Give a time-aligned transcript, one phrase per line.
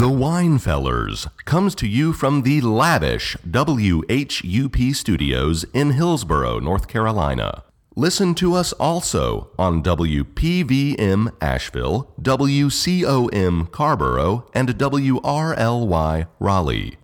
[0.00, 7.64] The Winefellers comes to you from the lavish WHUP studios in Hillsborough, North Carolina.
[7.96, 16.96] Listen to us also on WPVM Asheville, WCOM Carrboro, and WRLY Raleigh.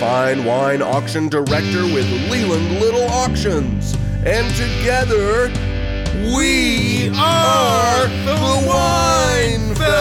[0.00, 3.94] fine wine auction director with Leland Little Auctions.
[4.24, 5.50] And together,
[6.34, 10.00] we are the Wine Fellers.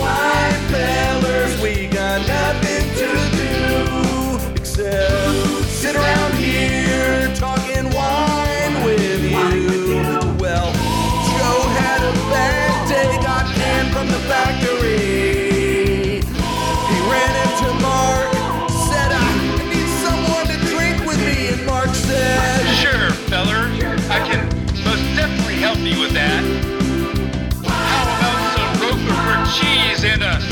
[0.00, 5.17] Wine Fellers, we got nothing to do except
[25.78, 26.42] help you with that.
[27.64, 30.47] How about some Roquefort cheese and a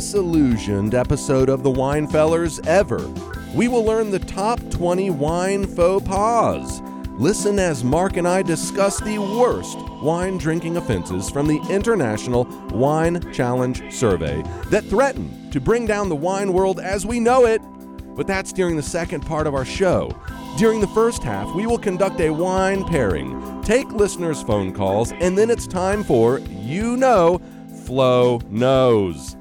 [0.00, 3.06] disillusioned episode of the Winefellers ever,
[3.54, 6.80] we will learn the top 20 wine faux pas.
[7.18, 13.30] Listen as Mark and I discuss the worst wine drinking offenses from the International Wine
[13.30, 17.60] Challenge Survey that threaten to bring down the wine world as we know it.
[18.16, 20.18] But that's during the second part of our show.
[20.56, 25.36] During the first half, we will conduct a wine pairing, take listeners' phone calls, and
[25.36, 27.38] then it's time for, you know,
[27.84, 29.36] Flo Knows.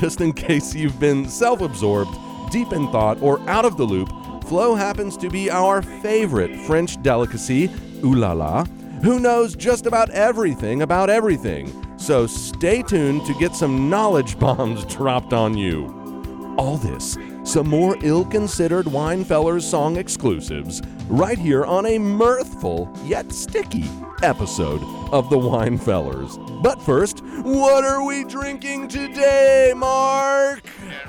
[0.00, 2.16] Just in case you've been self absorbed,
[2.50, 4.08] deep in thought, or out of the loop,
[4.44, 7.70] Flo happens to be our favorite French delicacy,
[8.02, 8.64] ooh la la,
[9.02, 11.70] who knows just about everything about everything.
[11.98, 16.54] So stay tuned to get some knowledge bombs dropped on you.
[16.58, 23.30] All this, some more ill considered Winefellers song exclusives, right here on a mirthful yet
[23.30, 23.84] sticky
[24.22, 24.82] episode
[25.12, 26.38] of the Winefellers.
[26.62, 30.62] But first, what are we drinking today, Mark?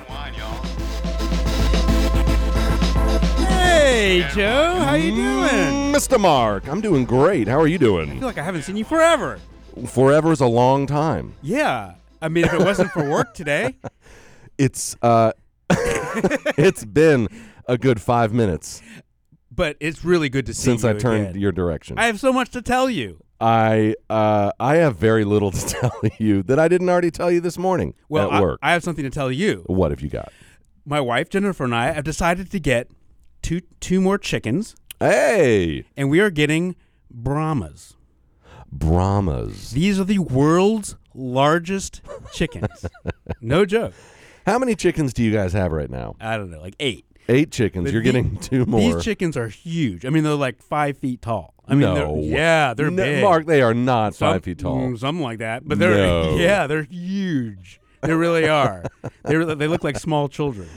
[0.10, 0.34] Wine.
[3.48, 5.50] Hey, Joe, how you doing?
[5.50, 6.20] Mm, Mr.
[6.20, 7.48] Mark, I'm doing great.
[7.48, 8.20] How are you I feel doing?
[8.22, 9.40] like I haven't seen you forever.
[9.88, 11.36] Forever is a long time.
[11.42, 11.96] Yeah.
[12.22, 13.76] I mean, if it wasn't for work today,
[14.60, 15.32] It's uh
[15.70, 17.28] it's been
[17.68, 18.84] a good 5 minutes
[19.52, 20.78] but it's really good to see you.
[20.78, 21.42] since you I turned again.
[21.42, 21.98] your direction.
[21.98, 23.20] I have so much to tell you.
[23.44, 27.42] I uh, I have very little to tell you that I didn't already tell you
[27.42, 28.60] this morning Well, at I, work.
[28.64, 29.64] I have something to tell you.
[29.68, 30.32] what have you got?
[30.86, 32.88] My wife Jennifer and I have decided to get
[33.42, 36.76] two two more chickens, Hey, and we are getting
[37.12, 37.96] Brahmas.
[38.72, 39.72] Brahmas.
[39.72, 42.02] These are the world's largest
[42.34, 42.86] chickens.
[43.42, 43.94] no joke.
[44.46, 46.16] How many chickens do you guys have right now?
[46.20, 47.06] I don't know, like eight.
[47.30, 47.86] Eight chickens.
[47.86, 48.80] But You're the- getting two more.
[48.80, 50.06] These chickens are huge.
[50.06, 51.53] I mean, they're like five feet tall.
[51.68, 51.96] I mean, No.
[51.96, 53.24] they're, yeah, they're No, big.
[53.24, 54.78] Mark, they are not Some- five feet tall.
[54.80, 55.68] mm, something like that.
[55.68, 56.36] But they're No.
[56.38, 57.80] yeah, they're huge.
[58.02, 58.84] They really are.
[59.24, 60.68] they re- they look like small children.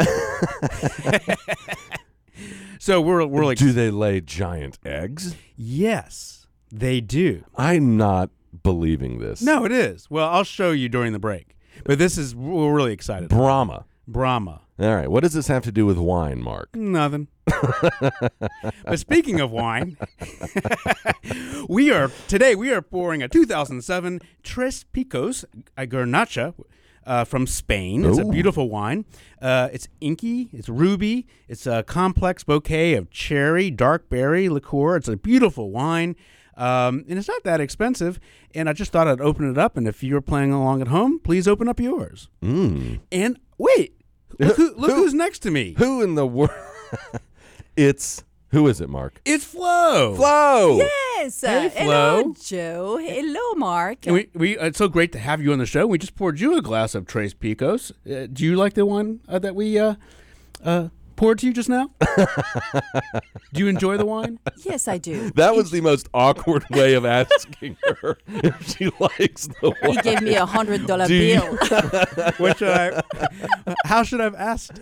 [2.78, 5.36] so we're we're like do they lay giant eggs?
[5.56, 7.44] yes, they do.
[7.56, 8.30] I'm not
[8.62, 9.42] believing this.
[9.42, 10.08] No, it is.
[10.10, 11.54] Well, I'll show you during the break.
[11.84, 13.28] But this is we're really excited.
[13.28, 13.84] Brahma.
[14.08, 14.62] Brahma.
[14.78, 15.10] All right.
[15.10, 16.74] What does this have to do with wine, Mark?
[16.74, 17.28] Nothing.
[18.84, 19.96] but speaking of wine,
[21.68, 25.44] we are today we are pouring a 2007 Tres Picos
[25.76, 26.54] Garnacha
[27.06, 28.04] uh, from Spain.
[28.04, 29.04] It's a beautiful wine.
[29.40, 30.48] Uh, it's inky.
[30.52, 31.26] It's ruby.
[31.48, 34.96] It's a complex bouquet of cherry, dark berry liqueur.
[34.96, 36.16] It's a beautiful wine.
[36.56, 38.20] Um, and it's not that expensive.
[38.54, 39.76] And I just thought I'd open it up.
[39.76, 42.28] And if you're playing along at home, please open up yours.
[42.42, 43.00] Mm.
[43.10, 44.00] And wait,
[44.38, 45.74] look, who, look Who- who's next to me.
[45.78, 46.52] Who in the world?
[47.76, 49.20] It's who is it, Mark?
[49.24, 50.14] It's Flo.
[50.14, 50.76] Flo.
[50.78, 51.42] Yes.
[51.42, 52.34] uh, Hey, hello, Flo.
[52.44, 52.96] Joe.
[52.98, 54.06] Hello, Mark.
[54.06, 55.86] And we, we it's so great to have you on the show.
[55.86, 57.90] We just poured you a glass of Tres Picos.
[58.08, 59.94] Uh, do you like the one uh, that we uh,
[60.62, 61.90] uh, poured to you just now?
[63.52, 64.38] do you enjoy the wine?
[64.64, 65.30] yes, I do.
[65.30, 69.92] That was the most awkward way of asking her if she likes the wine.
[69.92, 71.58] He gave me a hundred dollar Do you- bill.
[72.38, 73.02] What should I?
[73.84, 74.78] How should I have asked?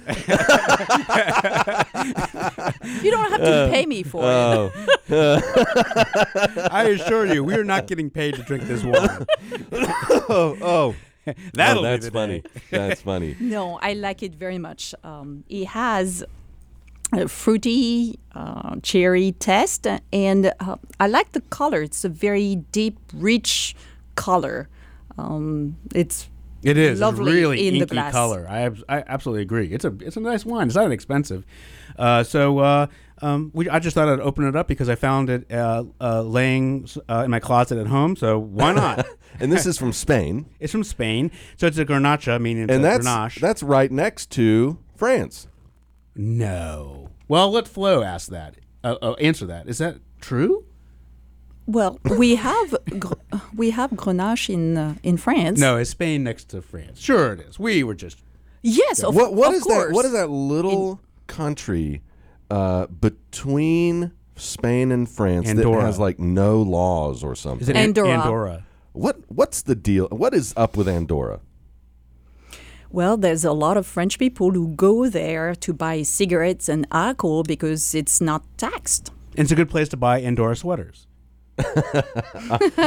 [3.02, 4.26] you don't have to uh, pay me for it.
[4.26, 4.72] Oh,
[6.70, 9.26] I assure you, we are not getting paid to drink this wine.
[10.28, 10.94] oh, oh.
[11.54, 12.40] That'll oh, be that's the funny.
[12.40, 12.50] day.
[12.70, 13.36] That's funny.
[13.40, 14.94] No, I like it very much.
[15.04, 16.24] Um, it has
[17.12, 21.82] a fruity uh, cherry taste, and uh, I like the color.
[21.82, 23.74] It's a very deep, rich
[24.16, 24.68] color.
[25.18, 26.28] Um, it's
[26.62, 27.00] It is.
[27.00, 28.12] Lovely it's really in the inky glass.
[28.12, 28.46] color.
[28.48, 29.66] I, I absolutely agree.
[29.72, 30.66] It's a it's a nice wine.
[30.68, 31.44] It's not expensive.
[31.98, 32.86] Uh, so uh,
[33.22, 36.22] um, we, I just thought I'd open it up because I found it uh, uh,
[36.22, 38.16] laying uh, in my closet at home.
[38.16, 39.06] So why not?
[39.40, 42.80] And this is from Spain, it's from Spain, so it's a Garnacha, meaning it's and
[42.84, 43.40] a that's Grenache.
[43.40, 45.48] that's right next to France.
[46.14, 47.08] no.
[47.28, 48.56] Well, let Flo ask that.
[48.84, 49.68] Uh, uh, answer that.
[49.68, 50.66] Is that true?
[51.66, 53.14] well, we have gr-
[53.54, 55.58] we have Grenache in uh, in France.
[55.58, 57.00] No, it's Spain next to France?
[57.00, 57.58] Sure, it is.
[57.58, 58.18] We were just
[58.60, 59.86] Yes, of, what what of is course.
[59.86, 59.94] that?
[59.94, 62.02] What is that little country
[62.52, 65.80] uh, between Spain and France Andorra.
[65.80, 67.62] that has like no laws or something?
[67.62, 68.10] is it Andorra.
[68.10, 68.64] Andorra?
[68.92, 70.06] what what's the deal?
[70.08, 71.40] What is up with Andorra?
[72.90, 77.42] Well, there's a lot of French people who go there to buy cigarettes and alcohol
[77.42, 79.10] because it's not taxed.
[79.30, 81.06] And it's a good place to buy Andorra sweaters.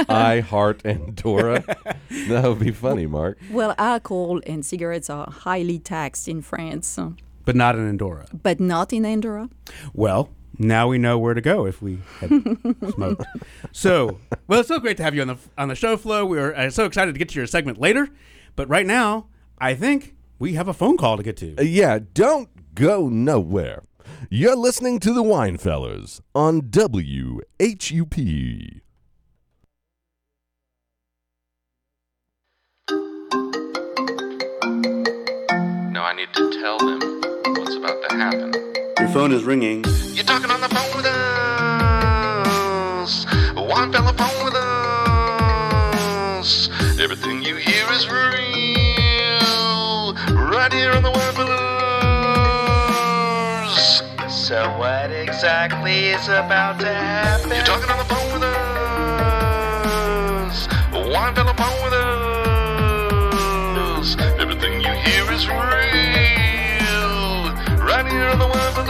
[0.09, 1.63] I heart Andorra.
[2.29, 3.39] that would be funny, Mark.
[3.49, 7.11] Well, alcohol and cigarettes are highly taxed in France, uh,
[7.45, 8.25] But not in Andorra.
[8.43, 9.49] but not in Andorra.
[9.93, 12.31] Well, now we know where to go if we had
[12.93, 13.25] smoked.
[13.71, 16.25] So, well, it's so great to have you on the on the show, Flo.
[16.25, 18.09] We are uh, so excited to get to your segment later,
[18.55, 19.27] but right now,
[19.59, 21.55] I think we have a phone call to get to.
[21.57, 23.83] Uh, yeah, don't go nowhere.
[24.29, 28.15] You're listening to the Winefellers on WHUP.
[35.91, 37.14] No, I need to tell them what's
[37.85, 38.51] about to happen.
[38.99, 39.85] Your phone is ringing.
[40.13, 43.25] You're talking on the phone with us.
[43.55, 46.69] One fella phone with us.
[46.99, 48.25] Everything you hear is real.
[50.49, 51.51] Right here on the One Fellas.
[54.47, 57.51] So what exactly is about to happen?
[57.51, 58.55] You're talking on the phone with us.
[60.93, 61.93] One fella phone with
[63.77, 64.15] us.
[64.39, 66.44] Everything you hear is real.
[67.95, 68.85] Right here on the One Fellas.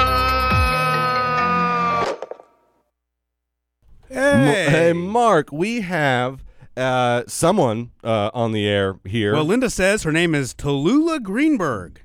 [4.09, 6.43] M- Hey, Mark, we have
[6.75, 9.33] uh, someone uh, on the air here.
[9.33, 12.01] Well, Linda says her name is Tallulah Greenberg,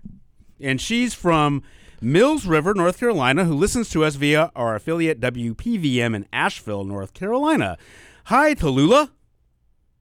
[0.61, 1.62] and she's from
[2.02, 7.14] Mills River, North Carolina, who listens to us via our affiliate WPVM in Asheville, North
[7.14, 7.78] Carolina.
[8.25, 9.09] Hi, Tallulah.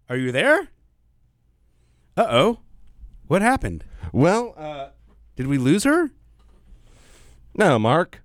[0.10, 0.68] Are you there?
[2.18, 2.60] Uh oh.
[3.28, 3.86] What happened?
[4.12, 4.90] well, uh,
[5.38, 6.12] Did we lose her?
[7.56, 8.22] No, Mark.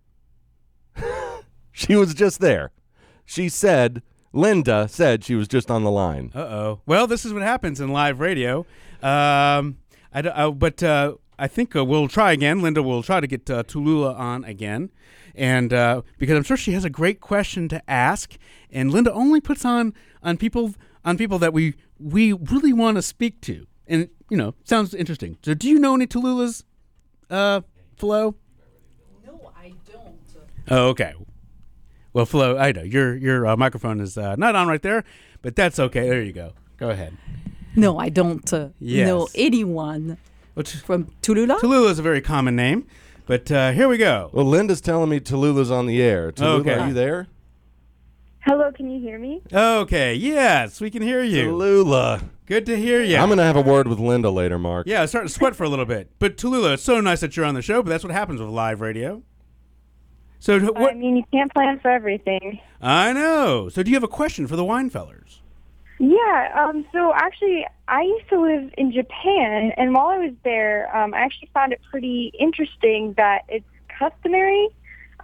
[1.73, 2.71] she was just there.
[3.25, 4.03] She said,
[4.33, 6.31] Linda said she was just on the line.
[6.35, 6.81] Uh oh.
[6.87, 8.61] Well, this is what happens in live radio.
[9.03, 9.79] Um,
[10.13, 12.63] I, I- but uh, I think uh, we'll try again.
[12.63, 14.91] Linda will try to get uh, Tallulah on again,
[15.35, 18.37] and uh, because I'm sure she has a great question to ask.
[18.71, 23.03] And Linda only puts on on people on people that we we really want to
[23.03, 25.39] speak to, and you know, sounds interesting.
[25.45, 26.63] So, do you know any Tallulahs,
[27.31, 27.63] uh,
[27.97, 28.35] Flo?
[30.71, 30.87] No, I don't.
[30.87, 31.13] Oh, okay.
[32.13, 35.05] Well, Flo, I know your your uh, microphone is uh, not on right there,
[35.43, 36.09] but that's okay.
[36.09, 36.53] There you go.
[36.77, 37.17] Go ahead.
[37.77, 39.07] No, I don't uh, Yes.
[39.09, 40.17] know anyone
[40.55, 41.59] What's from Tulula.
[41.59, 42.87] Tallulah is a very common name,
[43.27, 44.31] but uh, here we go.
[44.33, 46.31] Well, Linda's telling me Tallulah's on the air.
[46.31, 46.75] Tallulah, Okay.
[46.75, 47.27] are you there?
[48.43, 49.43] Hello, can you hear me?
[49.53, 51.51] Okay, yes, we can hear you.
[51.51, 52.23] Tallulah.
[52.47, 53.17] Good to hear you.
[53.17, 54.87] I'm going to have a word with Linda later, Mark.
[54.87, 56.11] yeah, I started to sweat for a little bit.
[56.21, 58.51] But Tallulah, it's so nice that you're on the show, but that's what happens with
[58.51, 59.23] live radio.
[60.45, 60.93] So what?
[60.93, 62.61] I mean, you can't plan for everything.
[62.79, 63.71] I know.
[63.71, 65.39] So do you have a question for the Winefellers?
[65.99, 70.95] Yeah, um, so actually, I used to live in Japan, and while I was there,
[70.95, 73.65] um, I actually found it pretty interesting that it's
[73.99, 74.69] customary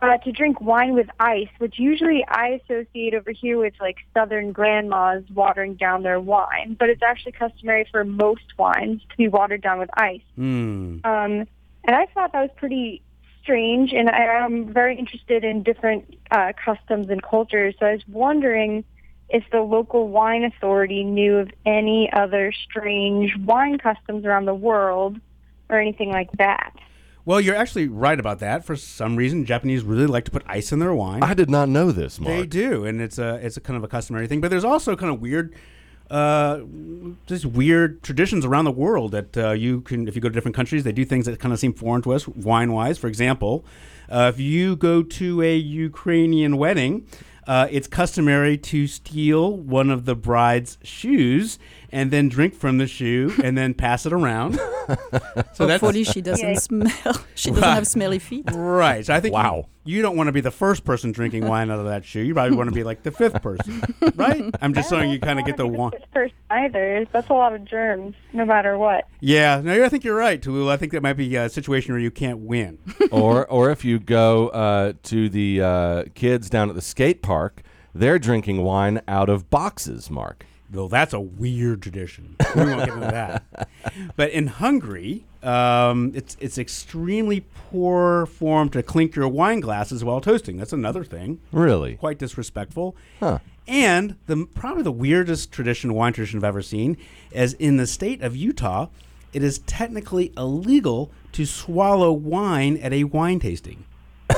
[0.01, 4.53] uh, to drink wine with ice, which usually I associate over here with like southern
[4.53, 9.61] grandmas watering down their wine, but it's actually customary for most wines to be watered
[9.61, 10.23] down with ice.
[10.37, 11.01] Hmm.
[11.05, 11.47] Um,
[11.85, 13.03] and I thought that was pretty
[13.51, 17.75] strange, and I, I'm very interested in different uh, customs and cultures.
[17.81, 18.85] So I was wondering
[19.29, 25.19] if the local wine authority knew of any other strange wine customs around the world
[25.69, 26.75] or anything like that.
[27.25, 28.65] Well, you're actually right about that.
[28.65, 31.23] For some reason, Japanese really like to put ice in their wine.
[31.23, 32.37] I did not know this, Mark.
[32.37, 34.41] They do, and it's a it's a kind of a customary thing.
[34.41, 35.55] But there's also kind of weird,
[36.11, 36.61] uh,
[37.27, 40.57] just weird traditions around the world that uh, you can, if you go to different
[40.57, 42.99] countries, they do things that kind of seem foreign to us, wine wise.
[42.99, 43.65] For example,
[44.09, 47.07] uh, if you go to a Ukrainian wedding.
[47.47, 51.59] Uh, it's customary to steal one of the bride's shoes
[51.91, 54.61] and then drink from the shoe and then pass it around.
[55.55, 56.59] so that's Hopefully, she doesn't Yeah.
[56.59, 57.25] smell.
[57.35, 58.45] She doesn't have smelly feet.
[58.53, 59.05] Right.
[59.07, 59.67] So I think Wow.
[59.85, 62.21] you, you don't want to be the first person drinking wine out of that shoe.
[62.21, 63.83] You probably want to be like the fifth person,
[64.15, 64.43] right?
[64.63, 65.93] I'm just saying you kind of get the one.
[66.13, 69.07] First, either that's a lot of germs, no matter what.
[69.21, 69.61] Yeah.
[69.65, 70.73] No, I think you're right, Tallulah.
[70.73, 72.79] I think that might be a situation where you can't win.
[73.11, 77.63] or or if you go uh, to the uh, kids down at the skate park,
[77.95, 80.45] they're drinking wine out of boxes, Mark.
[80.71, 82.37] Though that's a weird tradition.
[82.55, 83.45] We won't get into that.
[84.15, 90.21] But in Hungary, um, it's it's extremely poor form to clink your wine glasses while
[90.21, 90.59] toasting.
[90.59, 91.41] That's another thing.
[91.51, 91.95] Really?
[91.97, 92.95] quite disrespectful.
[93.19, 93.39] Huh.
[93.67, 96.97] And the probably the weirdest tradition, wine tradition I've ever seen,
[97.33, 98.89] is in the state of Utah,
[99.33, 103.85] it is technically illegal to swallow wine at a wine tasting.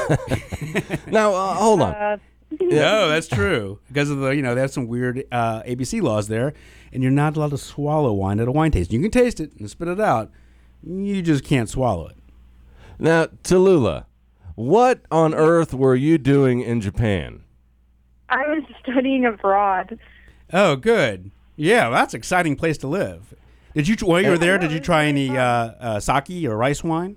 [1.06, 1.94] Now, uh, hold on.
[1.94, 2.16] Uh,
[2.60, 6.28] No, that's true because of the you know they have some weird uh, ABC laws
[6.28, 6.54] there,
[6.92, 9.00] and you're not allowed to swallow wine at a wine tasting.
[9.00, 10.30] You can taste it and spit it out,
[10.84, 12.16] you just can't swallow it.
[12.98, 14.04] Now, Tallulah,
[14.54, 17.44] what on earth were you doing in Japan?
[18.28, 19.98] I was studying abroad.
[20.52, 21.30] Oh, good.
[21.56, 23.34] Yeah, well, that's an exciting place to live.
[23.74, 24.58] Did you while you were there?
[24.58, 27.16] Did you try any uh, uh, sake or rice wine?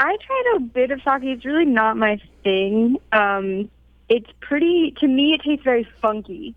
[0.00, 1.22] I tried a bit of sake.
[1.22, 2.96] It's really not my thing.
[3.12, 3.70] Um,
[4.14, 5.34] it's pretty to me.
[5.34, 6.54] It tastes very funky.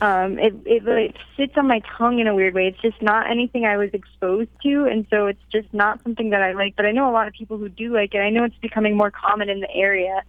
[0.00, 2.68] Um, it it like sits on my tongue in a weird way.
[2.68, 6.42] It's just not anything I was exposed to, and so it's just not something that
[6.42, 6.74] I like.
[6.76, 8.18] But I know a lot of people who do like it.
[8.18, 10.22] I know it's becoming more common in the area.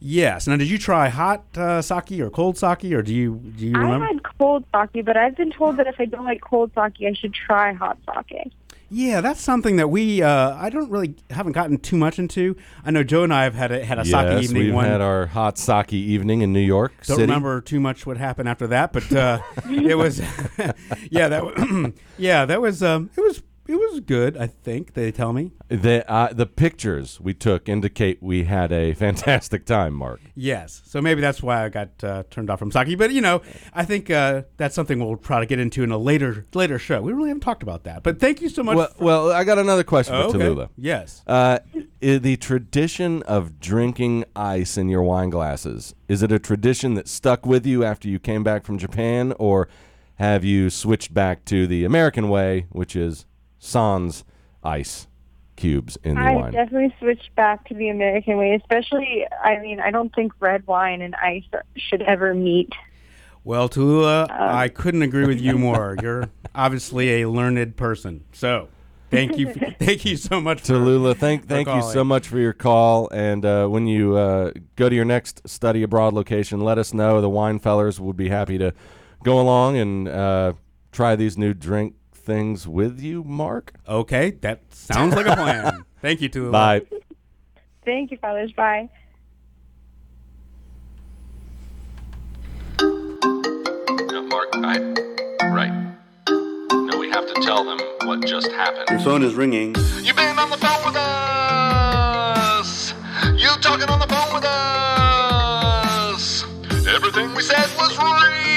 [0.00, 0.46] Yes.
[0.46, 3.76] Now, did you try hot uh, sake or cold sake, or do you do you
[3.76, 7.06] I had cold sake, but I've been told that if I don't like cold sake,
[7.06, 8.52] I should try hot sake.
[8.92, 12.56] Yeah, that's something that we uh, I don't really haven't gotten too much into.
[12.84, 14.84] I know Joe and I have had a, had a sake yes, evening we've one.
[14.84, 17.22] had our hot sake evening in New York don't City.
[17.22, 20.18] remember too much what happened after that, but uh, it was
[21.10, 24.36] yeah that yeah that was um, it was it was good.
[24.36, 25.52] I think they tell me.
[25.68, 30.20] The uh, the pictures we took indicate we had a fantastic time, Mark.
[30.34, 32.98] Yes, so maybe that's why I got uh, turned off from sake.
[32.98, 35.98] But you know, I think uh, that's something we'll try to get into in a
[35.98, 37.00] later later show.
[37.00, 38.02] We really haven't talked about that.
[38.02, 38.76] But thank you so much.
[38.76, 40.46] Well, well, I got another question Oh, for okay.
[40.46, 40.68] Tallulah.
[40.76, 41.22] Yes.
[41.26, 41.60] Uh,
[42.00, 47.46] the tradition of drinking ice in your wine glasses is it a tradition that stuck
[47.46, 49.68] with you after you came back from Japan, or
[50.16, 53.26] have you switched back to the American way, which is
[53.60, 54.24] sans
[54.64, 55.06] ice
[55.54, 56.52] cubes in the I wine?
[56.52, 59.26] definitely switched back to the American way, especially.
[59.44, 61.44] I mean, I don't think red wine and ice
[61.76, 62.72] should ever meet.
[63.44, 65.96] Well, Tallulah, I couldn't agree with you more.
[66.02, 68.24] You're obviously a learned person.
[68.32, 68.68] So,
[69.10, 72.52] thank you, thank you so much, for- Tallulah, thank thank you so much for your
[72.52, 73.08] call.
[73.10, 77.20] And uh, when you uh, go to your next study abroad location, let us know.
[77.20, 78.72] The wine fellers would be happy to
[79.24, 80.52] go along and uh,
[80.92, 83.72] try these new drink things with you, Mark.
[83.88, 85.84] Okay, that sounds like a plan.
[86.02, 86.52] thank you, Tallulah.
[86.52, 86.82] Bye.
[87.84, 88.52] Thank you, fathers.
[88.52, 88.88] Bye.
[92.80, 94.78] No, Mark, I.
[95.52, 95.72] Right.
[96.28, 98.86] No, we have to tell them what just happened.
[98.90, 99.74] Your phone is ringing.
[100.02, 102.94] You've been on the phone with us.
[103.36, 106.44] You talking on the phone with us.
[106.86, 108.49] Everything we said was real.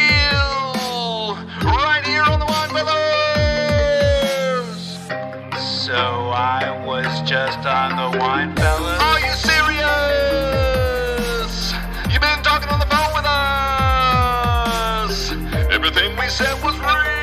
[6.44, 9.00] I was just on the wine, fellas.
[9.00, 9.82] Are you serious?
[12.12, 15.32] You've been talking on the phone with us.
[15.72, 17.23] Everything we said was real.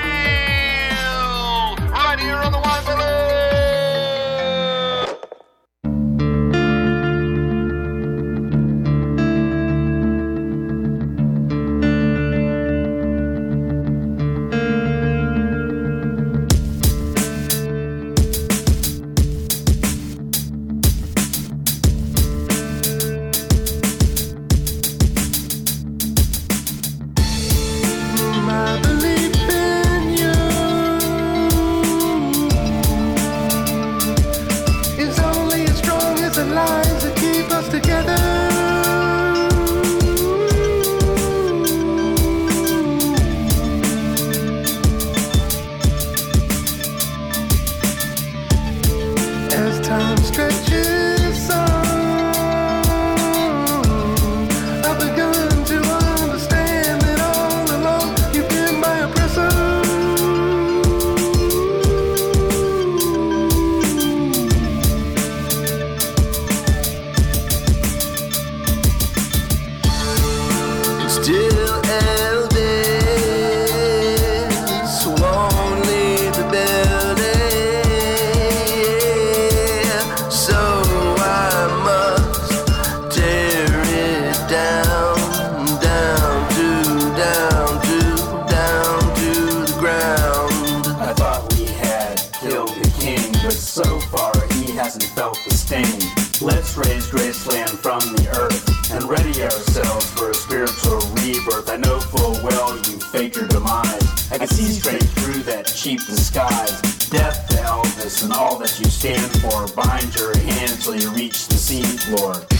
[110.76, 112.59] Till you reach the sea floor.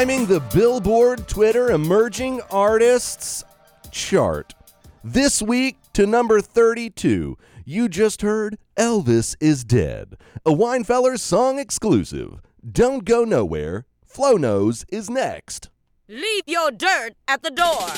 [0.00, 3.44] Climbing the Billboard Twitter Emerging Artists
[3.90, 4.54] chart.
[5.04, 7.36] This week to number 32,
[7.66, 12.40] you just heard Elvis is Dead, a Winefellers song exclusive.
[12.66, 13.84] Don't go nowhere.
[14.06, 15.68] Flo knows is next.
[16.08, 17.88] Leave your dirt at the door.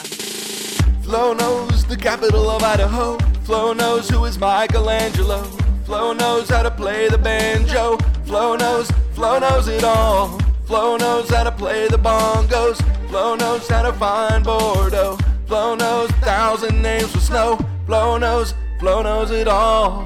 [1.04, 3.16] Flo knows the capital of Idaho.
[3.44, 5.44] Flo knows who is Michelangelo.
[5.84, 7.96] Flo knows how to play the banjo.
[8.24, 10.41] Flo knows, Flo knows it all.
[10.72, 12.78] Flo knows how to play the bongos.
[13.10, 15.18] Flo knows how to find Bordeaux.
[15.44, 17.58] Flo knows a thousand names for snow.
[17.84, 20.00] Flo knows, Flo knows it all.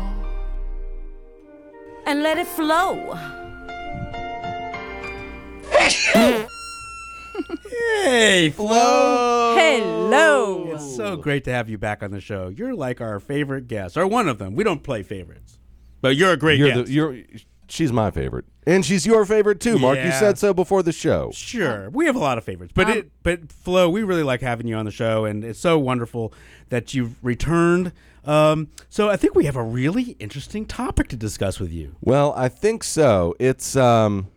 [2.04, 3.14] And let it flow.
[7.70, 9.54] Hey, Flo.
[9.56, 10.72] Hello.
[10.72, 12.48] It's so great to have you back on the show.
[12.48, 14.56] You're like our favorite guest, or one of them.
[14.56, 15.60] We don't play favorites,
[16.00, 16.86] but you're a great You're guest.
[16.86, 17.16] the, you're,
[17.68, 18.44] she's my favorite.
[18.66, 19.98] And she's your favorite too, Mark.
[19.98, 20.18] You Yeah.
[20.18, 21.30] said so before the show.
[21.32, 24.66] Sure, we have a lot of favorites, but it, but Flo, we really like having
[24.66, 26.32] you on the show, and it's so wonderful
[26.70, 27.92] that you've returned.
[28.24, 31.94] Um, so I think we have a really interesting topic to discuss with you.
[32.00, 33.34] Well, I think so.
[33.38, 34.28] It's um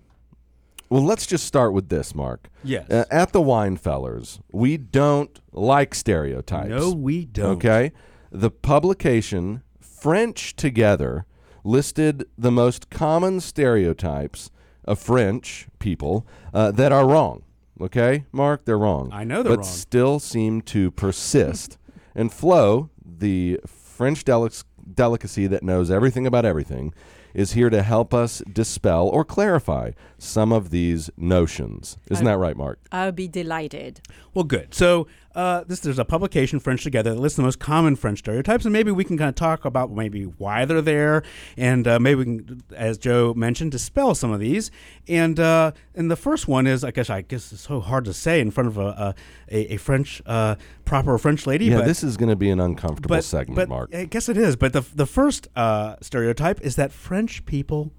[0.92, 2.50] well, let's just start with this, Mark.
[2.64, 2.90] Yes.
[2.90, 6.70] Uh, at the Winefellers, we don't like stereotypes.
[6.70, 7.58] No, we don't.
[7.58, 7.92] Okay?
[8.32, 11.26] The publication French Together
[11.64, 14.52] listed the most common stereotypes
[14.86, 17.44] of French people uh, that are wrong.
[17.82, 19.10] Okay, Mark, they're wrong.
[19.14, 19.68] I know they're but wrong.
[19.68, 21.78] still seem to persist.
[22.16, 26.94] and Flo, the French delic- delicacy that knows everything about everything,
[27.34, 31.98] is here to help us dispel or clarify some of these notions.
[32.10, 32.80] Isn't that right, Mark?
[32.92, 34.02] I'll be delighted.
[34.34, 34.74] Well, good.
[34.74, 35.08] So
[35.40, 38.74] uh, this there's a publication, French Together, that lists the most common French stereotypes, and
[38.74, 41.24] maybe we can kind of talk about maybe why they're there,
[41.56, 44.70] and uh, maybe we can, as Joe mentioned, dispel some of these.
[45.08, 48.14] And uh, and the first one is, I guess, I guess it's so hard to
[48.14, 49.16] say in front of a
[49.50, 51.66] a, a French uh, proper French lady.
[51.66, 53.96] Yeah, but, this is going to be an uncomfortable but, segment, but Mark.
[53.96, 54.58] I guess it is.
[54.58, 57.94] But the the first uh, stereotype is that French people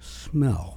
[0.00, 0.75] smell.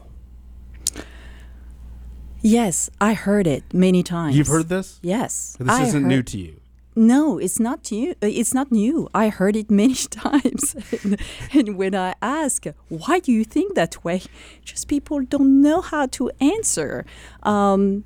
[2.41, 4.37] Yes, I heard it many times.
[4.37, 4.99] You've heard this?
[5.01, 5.57] Yes.
[5.59, 6.59] This I isn't new to you.
[6.95, 8.11] No, it's not new.
[8.11, 9.07] uh, It's not new.
[9.13, 10.75] I heard it many times.
[11.03, 11.19] and,
[11.53, 14.21] and when I ask, why do you think that way?
[14.63, 17.05] Just people don't know how to answer.
[17.43, 18.03] Um,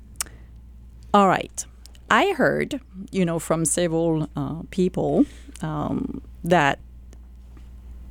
[1.12, 1.64] all right.
[2.10, 5.26] I heard, you know, from several uh, people
[5.62, 6.78] um, that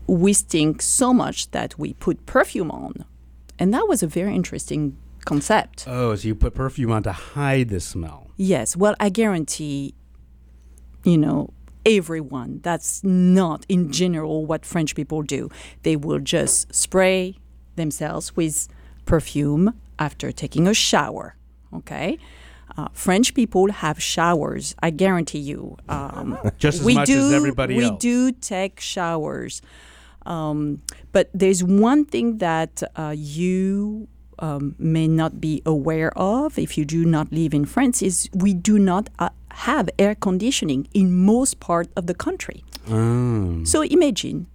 [0.07, 3.05] we stink so much that we put perfume on.
[3.59, 5.85] And that was a very interesting concept.
[5.87, 8.31] Oh, so you put perfume on to hide the smell.
[8.37, 8.75] Yes.
[8.75, 9.93] Well, I guarantee,
[11.03, 11.53] you know,
[11.85, 15.49] everyone, that's not in general what French people do.
[15.83, 17.37] They will just spray
[17.75, 18.67] themselves with
[19.05, 21.35] perfume after taking a shower.
[21.73, 22.17] Okay?
[22.77, 24.75] Uh, French people have showers.
[24.81, 25.77] I guarantee you.
[25.89, 27.91] Um, Just as we much do, as everybody we else.
[27.93, 29.61] We do take showers.
[30.25, 30.81] Um,
[31.11, 34.07] but there's one thing that uh, you
[34.43, 38.53] um, may not be aware of if you do not live in France is we
[38.53, 39.29] do not uh,
[39.67, 42.63] have air conditioning in most part of the country.
[42.87, 43.65] Mm.
[43.65, 44.47] So imagine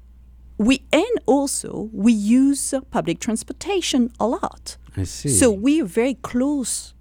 [0.59, 4.77] we and also we use public transportation a lot.
[4.94, 5.31] I see.
[5.31, 6.92] So we are very close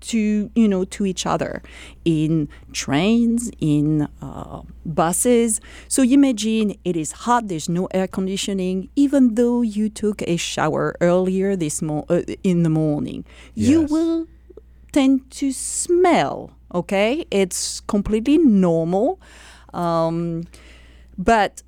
[0.00, 1.62] to you know to each other
[2.04, 5.60] in trains, in uh, buses.
[5.88, 7.48] So imagine it is hot.
[7.48, 12.62] There's no air conditioning, even though you took a shower earlier this mo- uh, in
[12.62, 13.24] the morning.
[13.54, 14.26] You will
[14.92, 16.50] tend to smell.
[16.74, 19.20] Okay, it's completely normal.
[19.74, 20.44] Um,
[21.18, 21.62] but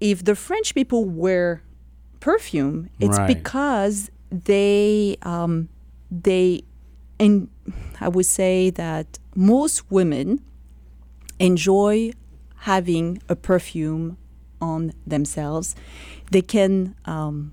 [0.00, 1.62] if the French people wear
[2.20, 3.26] perfume, it's Right.
[3.26, 5.68] because they um,
[6.10, 6.62] they
[7.20, 7.48] and
[8.00, 10.42] I would say that most women
[11.38, 12.12] enjoy
[12.60, 14.16] having a perfume
[14.60, 15.76] on themselves.
[16.30, 17.52] They can, um,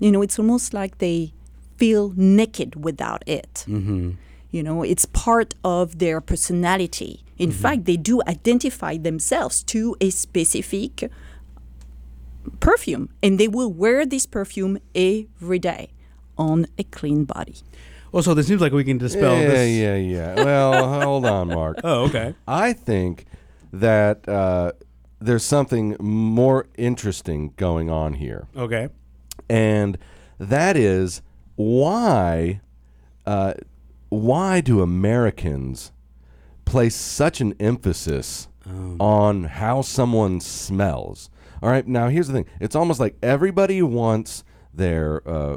[0.00, 1.32] you know, it's almost like they
[1.76, 3.64] feel naked without it.
[3.68, 4.12] Mm-hmm.
[4.50, 7.24] You know, it's part of their personality.
[7.38, 11.10] In fact, they do identify themselves to a specific
[12.60, 15.90] perfume, and they will wear this perfume every day
[16.38, 17.56] on a clean body.
[18.14, 19.70] Well, so this seems like we can dispel yeah, this.
[19.70, 20.44] Yeah, yeah, yeah.
[20.44, 21.80] Well, hold on, Mark.
[21.82, 22.36] Oh, okay.
[22.46, 23.26] I think
[23.72, 24.70] that uh,
[25.18, 28.46] there's something more interesting going on here.
[28.56, 28.88] Okay.
[29.48, 29.98] And
[30.38, 31.22] that is
[31.56, 32.60] why
[33.26, 33.54] uh,
[34.10, 35.90] why do Americans
[36.64, 38.46] place such an emphasis
[39.00, 41.30] on how someone smells?
[41.60, 42.46] All right, now here's the thing.
[42.60, 45.56] It's almost like everybody wants their uh,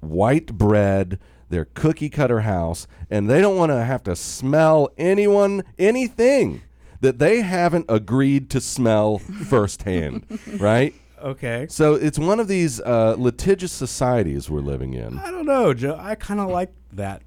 [0.00, 1.18] white bread,
[1.54, 6.62] their cookie cutter house, and they don't want to have to smell anyone, anything
[7.00, 10.26] that they haven't agreed to smell firsthand,
[10.58, 10.92] right?
[11.22, 11.66] Okay.
[11.70, 15.18] So it's one of these uh, litigious societies we're living in.
[15.18, 15.96] I don't know, Joe.
[15.98, 17.22] I kind of like that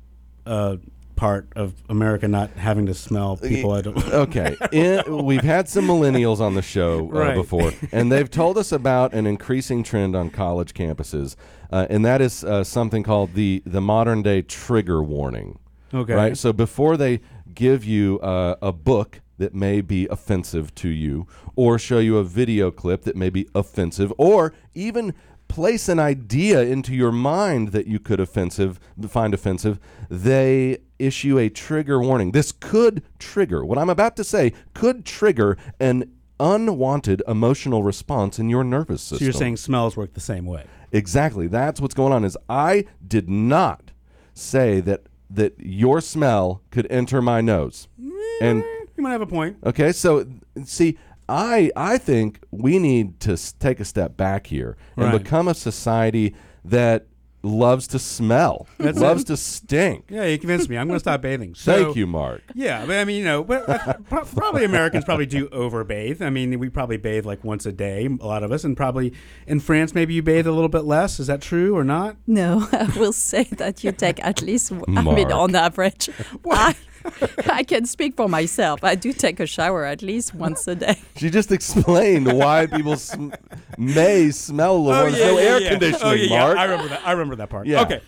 [0.46, 0.78] uh,
[1.18, 3.74] part of America not having to smell people.
[3.74, 3.98] I don't.
[4.14, 7.36] okay, in, we've had some millennials on the show uh, Right.
[7.36, 11.36] before, and they've told us about an increasing trend on college campuses,
[11.72, 15.60] uh, and that is uh, something called the the modern day trigger warning.
[15.94, 16.14] Okay.
[16.14, 16.38] right.
[16.38, 17.20] So before they
[17.54, 22.24] give you uh, a book that may be offensive to you, or show you a
[22.24, 25.14] video clip that may be offensive, or even
[25.48, 31.50] place an idea into your mind that you could offensive find offensive, they issue a
[31.50, 32.32] trigger warning.
[32.32, 38.50] This could trigger what I'm about to say could trigger an unwanted emotional response in
[38.50, 39.18] your nervous system.
[39.20, 40.66] So you're saying smells work the same way?
[40.92, 41.48] Exactly.
[41.48, 42.24] That's what's going on.
[42.24, 43.92] Is I did not
[44.34, 48.64] say that that your smell could enter my nose, mm, and
[48.96, 49.58] You might have a point.
[49.66, 49.92] okay.
[49.92, 50.26] So
[50.64, 55.22] see, I I think we need to take a step back here and Right.
[55.24, 56.34] become a society
[56.64, 57.08] that
[57.44, 59.28] loves to smell, That's loves it.
[59.28, 60.06] to stink.
[60.10, 60.78] Yeah, you convinced me.
[60.78, 61.56] I'm going to stop bathing.
[61.68, 62.42] So, Thank you, Mark.
[62.56, 66.22] Yeah, but I mean, you know, but uh, probably Americans probably do overbathe.
[66.22, 69.14] I mean, we probably bathe like once a day, a lot of us, and probably
[69.48, 71.20] in France maybe you bathe a little bit less.
[71.20, 72.18] Is that true or not?
[72.26, 76.10] No, I will say that you take at least, I mean, on average.
[76.50, 76.76] I,
[77.50, 78.84] I can speak for myself.
[78.84, 80.98] I do take a shower at least once a day.
[81.18, 83.32] She just explained why people sm-
[83.78, 85.70] may smell the oh, yeah, no yeah, air yeah.
[85.72, 86.08] conditioning.
[86.08, 86.40] Oh, yeah, yeah.
[86.40, 86.58] Mark.
[86.58, 87.02] I remember that.
[87.08, 87.66] I remember that part.
[87.68, 87.82] Yeah.
[87.82, 88.02] Okay.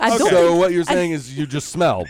[0.00, 2.04] I don't So think- what you're I- saying is you just smell.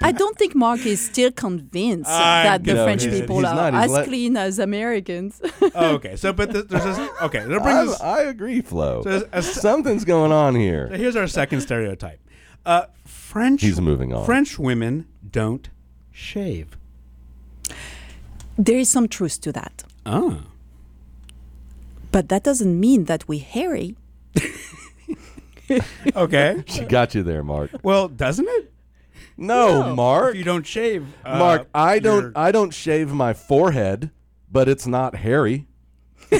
[0.00, 3.44] I don't think Mark is still convinced I that the No, French he's- people he's
[3.46, 3.74] are not.
[3.74, 5.40] As let- clean as Americans.
[5.74, 6.16] Oh, okay.
[6.16, 6.98] So, but th- there's this.
[7.22, 8.00] Okay, that I, brings us.
[8.00, 9.02] I agree, Flo.
[9.02, 10.88] So as- as- Something's going on So here.
[10.88, 12.20] here's our second stereotype.
[12.66, 13.60] Uh, French.
[13.62, 14.24] He's moving on.
[14.24, 15.68] French women don't
[16.12, 16.76] shave.
[18.56, 19.84] there is some truth to that.
[20.06, 20.42] Oh.
[22.12, 23.96] But that doesn't mean that we hairy.
[26.14, 26.62] Okay.
[26.66, 27.70] She got you there, Mark.
[27.82, 28.70] well, doesn't it?
[29.38, 30.32] No, Mark.
[30.34, 32.20] If you don't shave, uh, Mark, I don't.
[32.24, 34.10] you're- I don't shave my forehead,
[34.52, 35.66] but it's not hairy.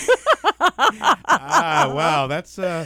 [1.26, 2.84] ah, wow, that's uh.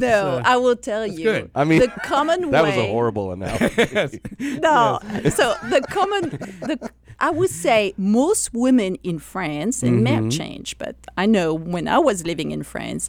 [0.00, 1.24] No, uh, I will tell you.
[1.24, 1.50] good.
[1.54, 2.70] I mean, the common that way.
[2.70, 4.20] was a horrible analogy.
[4.38, 4.98] No,
[5.30, 10.78] so the common, the I would say most women in France, and may have changed,
[10.78, 13.08] but I know when I was living in France,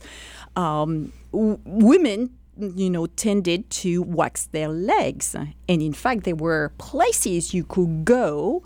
[0.56, 6.72] um, w- women, you know, tended to wax their legs, and in fact, there were
[6.78, 8.62] places you could go.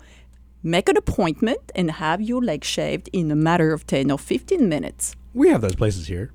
[0.62, 4.68] Make an appointment and have your leg shaved in a matter of 10 or 15
[4.68, 5.14] minutes.
[5.32, 6.32] We have those places here.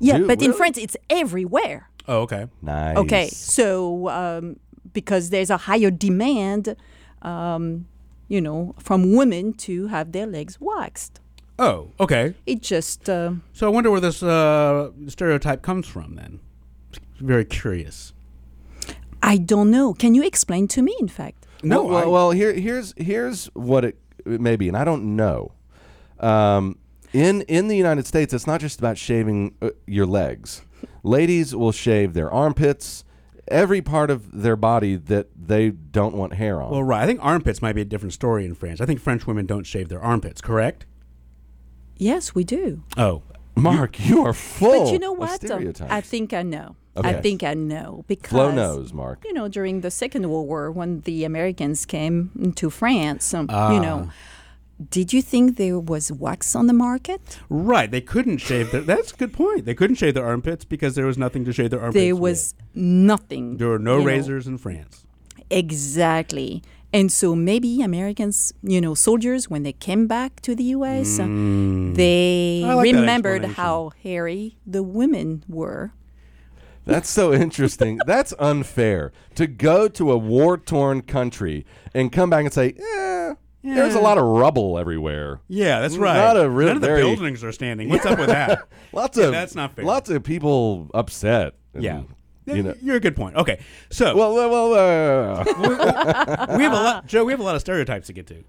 [0.00, 0.56] Yeah, Dude, but in really?
[0.58, 1.88] France, it's everywhere.
[2.06, 2.46] Oh, okay.
[2.62, 2.96] nice.
[2.96, 4.56] Okay, so um,
[4.92, 6.76] because there's a higher demand,
[7.22, 7.86] um,
[8.28, 11.20] you know, from women to have their legs waxed.
[11.58, 12.34] Oh, okay.
[12.46, 16.14] It just uh, So I wonder where this uh, stereotype comes from.
[16.14, 16.40] Then,
[17.18, 18.12] very curious.
[19.22, 19.92] I don't know.
[19.94, 20.94] Can you explain to me?
[21.00, 24.68] In fact, No, well, well, I- well, here, here's here's what it, it may be,
[24.68, 25.50] and I don't know.
[26.20, 26.78] Um,
[27.12, 30.62] in in the United States, it's not just about shaving uh, your legs.
[31.02, 33.04] Ladies will shave their armpits,
[33.48, 36.70] every part of their body that they don't want hair on.
[36.70, 37.02] Well, right.
[37.02, 38.80] I think armpits might be a different story in France.
[38.80, 40.40] I think French women don't shave their armpits.
[40.40, 40.86] Correct?
[41.96, 42.82] yes, we do.
[42.96, 43.22] Oh,
[43.56, 44.84] Mark, you are full.
[44.84, 45.42] but you know what?
[45.90, 46.76] I think I know.
[46.96, 47.10] Okay.
[47.10, 49.22] I think I know because Flo knows, Mark.
[49.24, 53.80] You know, during the Second World War, when the Americans came to France, um, you
[53.80, 54.10] know,
[54.90, 57.38] did you think there was wax on the market?
[57.48, 57.90] right.
[57.90, 58.82] They couldn't shave their.
[58.82, 59.64] That's a good point.
[59.64, 62.02] They couldn't shave their armpits because there was nothing to shave their armpits.
[62.02, 62.22] There with.
[62.22, 63.56] was nothing.
[63.56, 64.06] There were no you know.
[64.06, 65.04] razors in France.
[65.50, 66.62] Exactly.
[66.92, 71.26] And so maybe Americans, you know, soldiers, when they came back to the U.S., uh,
[71.26, 75.92] they like remembered how hairy the women were.
[76.86, 78.00] That's so interesting.
[78.06, 83.34] That's unfair to go to a war torn country and come back and say, eh,
[83.74, 85.40] there's a lot of rubble everywhere.
[85.48, 86.16] Yeah, that's right.
[86.16, 87.88] Not a real None of the very- buildings are standing.
[87.88, 88.68] What's up with that?
[88.92, 89.84] Lots Yeah, of that's not fair.
[89.84, 91.54] Lots of people upset.
[91.74, 92.02] and, yeah.
[92.46, 92.74] you know.
[92.80, 93.36] You're a good point.
[93.36, 95.44] Okay, so Well, well, well uh,
[96.56, 97.24] we have a lot, Joe.
[97.24, 98.44] We have a lot of stereotypes to get to.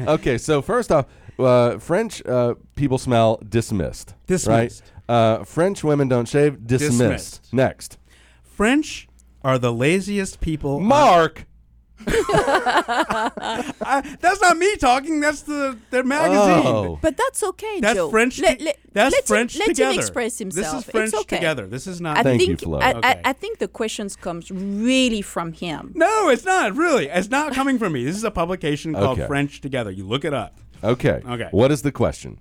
[0.00, 0.38] okay.
[0.38, 1.06] So first off,
[1.38, 4.14] uh, French uh, people smell dismissed.
[4.26, 4.82] Dismissed.
[5.08, 5.14] Right?
[5.14, 6.66] Uh, French women don't shave.
[6.66, 6.98] Dismissed.
[6.98, 7.52] Dismissed.
[7.54, 7.98] Next,
[8.42, 9.08] French
[9.42, 10.80] are the laziest people.
[10.80, 11.46] Mark.
[12.06, 15.20] I, that's not me talking.
[15.20, 16.66] That's the their magazine.
[16.66, 16.98] Oh.
[17.02, 18.10] But that's okay, That's Joe.
[18.10, 18.40] French.
[18.40, 20.76] Let, to- let, that's let French him, let him express himself.
[20.76, 21.36] This is French it's okay.
[21.36, 21.66] together.
[21.66, 22.18] This is not.
[22.18, 22.78] I Thank you, think, Flo.
[22.78, 23.08] I, Okay.
[23.08, 25.92] I, I think the questions comes really from him.
[25.94, 27.08] no, it's not really.
[27.08, 28.04] It's not coming from me.
[28.04, 29.26] This is a publication called Okay.
[29.26, 29.90] French Together.
[29.90, 30.58] You look it up.
[30.82, 31.22] Okay.
[31.28, 31.48] Okay.
[31.50, 32.38] What is the question?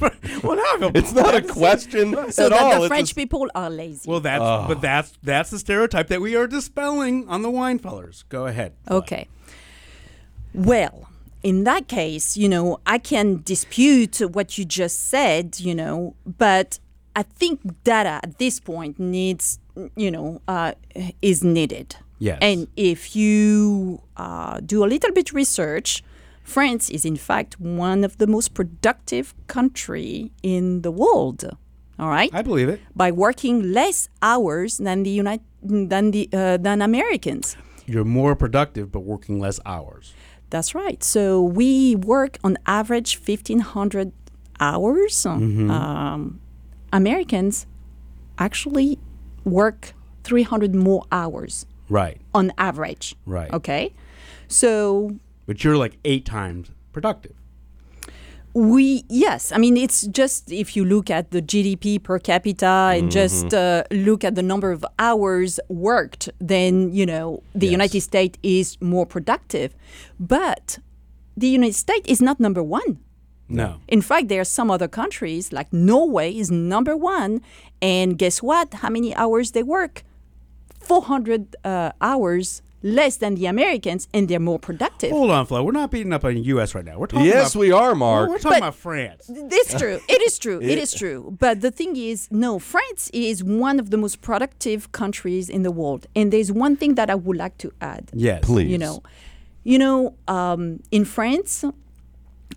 [0.00, 2.82] Well, now I feel It's not a that's- question So at that all.
[2.82, 4.08] the French a- people are lazy.
[4.10, 8.24] Well, that's but that's that's the stereotype that we are dispelling on the wine fellers.
[8.28, 8.72] Go ahead.
[8.90, 9.28] Okay.
[10.54, 11.08] Well,
[11.42, 16.78] in that case, you know, I can dispute what you just said, you know, but
[17.14, 19.58] I think data at this point needs,
[19.96, 20.72] you know, uh,
[21.22, 21.96] is needed.
[22.18, 22.38] Yes.
[22.40, 26.02] And if you uh, do a little bit research,
[26.46, 31.40] France is in fact one of the most productive country in the world.
[31.98, 32.80] All right I believe it.
[32.94, 35.44] by working less hours than the United
[35.90, 37.56] than the uh, than Americans.
[37.86, 40.14] You're more productive, but working less hours.
[40.50, 41.02] That's right.
[41.02, 44.12] So we work on average fifteen hundred
[44.60, 45.26] hours.
[45.26, 46.38] Um,
[46.92, 47.66] Americans
[48.38, 48.98] actually
[49.44, 52.18] work three hundred more hours Right.
[52.34, 53.14] on average.
[53.26, 53.52] Right.
[53.52, 53.92] Okay.
[54.48, 57.34] So But you're like eight times productive.
[58.54, 63.10] We yes, I mean it's just if you look at the GDP per capita and
[63.10, 67.72] just uh, look at the number of hours worked, then you know the Yes.
[67.72, 69.74] United States is more productive,
[70.18, 70.78] but
[71.36, 72.98] the United States is not number one.
[73.46, 73.76] No.
[73.88, 77.42] In fact, there are some other countries like Norway is number one,
[77.82, 78.72] and guess what?
[78.74, 80.02] How many hours they work?
[80.80, 85.10] 400 uh, hours less than the Americans, and they're more productive.
[85.10, 85.62] Hold on, Flo.
[85.64, 86.74] We're not beating up on the U.S.
[86.74, 86.98] right now.
[86.98, 88.28] We're talking Yes, about, we are, Mark.
[88.28, 89.28] We're talking But- about France.
[89.28, 89.98] It's true.
[90.08, 90.60] It is true.
[90.62, 91.36] it is true.
[91.38, 95.72] But the thing is, no, France is one of the most productive countries in the
[95.72, 96.06] world.
[96.14, 98.10] And there's one thing that I would like to add.
[98.12, 98.40] Yes.
[98.44, 98.70] Please.
[98.70, 99.02] You know,
[99.64, 101.64] you know, um, in France,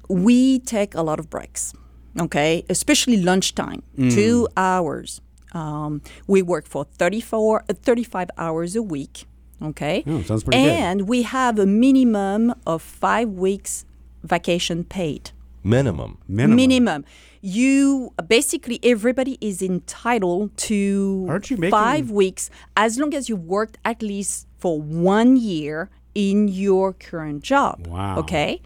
[0.09, 1.73] we take a lot of breaks.
[2.19, 5.21] Okay, especially lunchtime, two hours.
[5.53, 9.25] Um, we work for 34, uh, 35 hours a week.
[9.61, 10.71] Okay, Oh, sounds pretty good.
[10.71, 13.85] and we have a minimum of five weeks
[14.23, 15.31] vacation paid
[15.63, 16.17] Minimum.
[16.27, 16.55] Minimum.
[16.55, 17.05] minimum.
[17.41, 23.35] You basically everybody is entitled to Aren't you making- five weeks as long as you
[23.35, 27.87] worked at least for one year in your current job.
[27.87, 28.19] Wow.
[28.19, 28.61] Okay.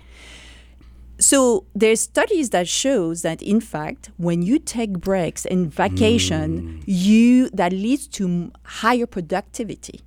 [1.19, 6.79] So there's studies that shows that in fact when you take breaks and vacation, hmm.
[6.85, 10.01] you that leads to higher productivity.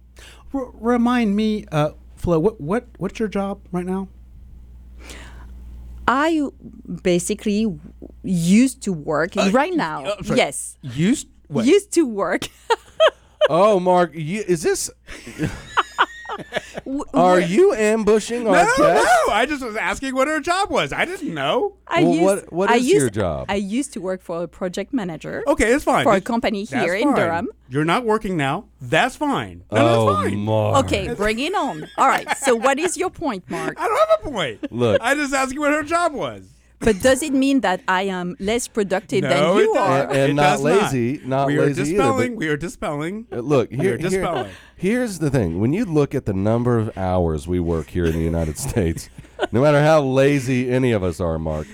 [0.57, 2.38] R- remind me, uh, Flo.
[2.38, 4.09] What what what's your job right now?
[6.09, 6.49] I
[7.03, 7.66] basically
[8.23, 10.05] used to work right now.
[10.05, 10.79] uh, yes.
[10.83, 11.66] Used what?
[11.66, 12.49] Used to work
[13.49, 14.90] Oh, Mark, you, is this?
[16.85, 18.79] W- Are you ambushing no, our guest?
[18.79, 19.33] no.
[19.33, 20.92] I just was asking what her job was.
[20.92, 21.75] I didn't know.
[21.87, 23.46] I Well, used, what- what I is used, your job?
[23.49, 25.42] I used to work for a project manager.
[25.46, 26.05] Okay, it's fine.
[26.05, 27.14] For a Just- company that's here in fine.
[27.16, 27.49] Durham.
[27.68, 28.66] You're not working now.
[28.81, 29.64] That's fine.
[29.72, 30.38] No, oh, that's fine.
[30.38, 30.85] Mark.
[30.87, 31.87] Okay, bring it on.
[31.99, 32.29] All right.
[32.38, 33.75] So, what is your point, Mark?
[33.81, 34.72] I don't have a point.
[34.72, 35.01] Look.
[35.03, 36.49] I just asked you what her job was.
[36.78, 40.02] But does it mean that I am less productive no, than you it are?
[40.02, 42.32] And- and It not does lazy, not we are lazy either, dispelling.
[42.32, 43.26] but- we are dispelling.
[43.32, 45.58] Uh, Look, We are here, here- here's the thing.
[45.60, 49.08] When you look at the number of hours we work here in the United States,
[49.52, 51.66] no matter how lazy any of us are, Mark,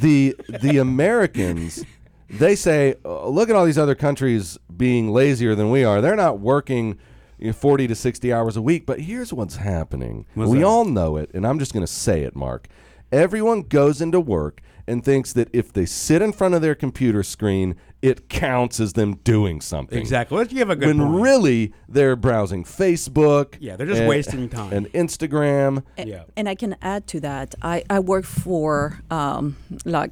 [0.00, 1.84] the the Americans,
[2.30, 6.00] they say, uh, look at all these other countries being lazier than we are.
[6.00, 6.96] They're not working
[7.38, 8.84] you know, 40 to 60 hours a week.
[8.84, 10.26] But here's what's happening.
[10.34, 10.64] What's we that?
[10.64, 12.68] all know it, and I'm just going to say it, Mark.
[13.12, 17.22] Everyone goes into work and thinks that if they sit in front of their computer
[17.22, 20.36] screen, it counts as them doing something Exactly.
[20.36, 21.22] Well, you have a good when point.
[21.22, 23.56] really they're browsing Facebook.
[23.60, 24.72] Yeah, they're just and- wasting time.
[24.72, 25.82] And Instagram.
[25.98, 26.24] yeah.
[26.36, 27.54] And I can add to that.
[27.60, 30.10] I, I work for um, like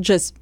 [0.00, 0.34] just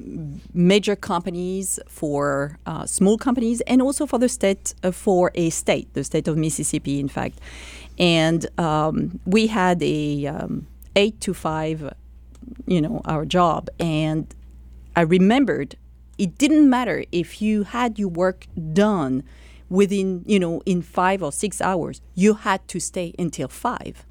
[0.53, 5.95] major companies, for uh, small companies, and also for the state, uh, for a state,
[5.95, 7.39] the state of Mississippi, in fact.
[7.99, 11.93] And um, we had a um, eight to five,
[12.67, 13.69] you know, our job.
[13.79, 14.35] And
[14.97, 15.77] I remembered
[16.19, 19.23] it didn't matter if you had your work done
[19.69, 24.05] within, you know, in five or six hours, you had to stay until five.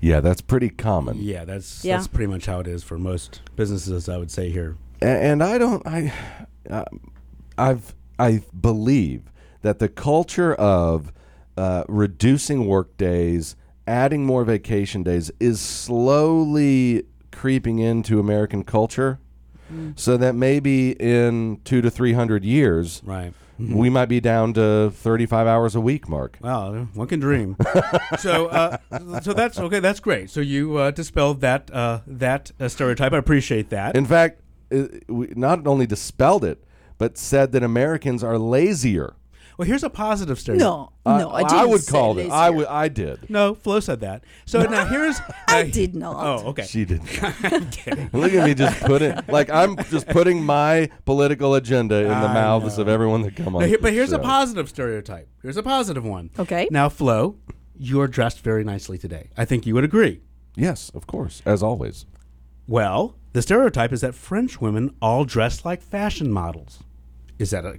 [0.00, 1.18] Yeah, that's pretty common.
[1.20, 1.96] Yeah, that's Yeah.
[1.96, 4.08] that's pretty much how it is for most businesses.
[4.08, 4.76] I would say here.
[5.02, 5.86] A- And I don't.
[5.86, 6.12] I,
[6.70, 6.84] uh,
[7.58, 7.94] I've.
[8.18, 9.22] I believe
[9.62, 11.12] that the culture of
[11.56, 19.18] uh, reducing work days, adding more vacation days, is slowly creeping into American culture.
[19.94, 23.32] So that maybe in two to three hundred years, Right.
[23.56, 26.38] we might be down to thirty-five hours a week, Mark.
[26.40, 27.56] Wow, one can dream.
[28.18, 28.78] so, uh,
[29.22, 29.78] so that's okay.
[29.78, 30.28] That's great.
[30.28, 33.12] So you uh, dispelled that uh, that uh, stereotype.
[33.12, 33.94] I appreciate that.
[33.96, 34.40] In fact,
[34.74, 36.64] uh, we not only dispelled it,
[36.98, 39.14] but said that Americans are lazier.
[39.60, 40.66] Well, here's a positive stereotype.
[40.66, 42.30] No, no, I, I, didn't would say call it.
[42.30, 42.66] I would.
[42.66, 43.28] I did.
[43.28, 44.24] No, Flo said that.
[44.46, 45.20] So now here's.
[45.48, 46.16] I uh, did not.
[46.16, 46.62] Oh, okay.
[46.62, 47.02] She did.
[47.42, 48.08] I'm kidding.
[48.14, 52.14] Look at me just put it like I'm just putting my political agenda in the
[52.14, 52.82] I mouths know.
[52.84, 53.68] of everyone that come on.
[53.68, 55.28] Here- but here's a positive stereotype.
[55.42, 56.30] Here's a positive one.
[56.38, 56.66] Okay.
[56.70, 57.36] Now, Flo,
[57.76, 59.28] you're dressed very nicely today.
[59.36, 60.22] I think you would agree.
[60.56, 62.06] Yes, of course, as always.
[62.66, 66.82] Well, the stereotype is that French women all dress like fashion models.
[67.38, 67.78] Is that a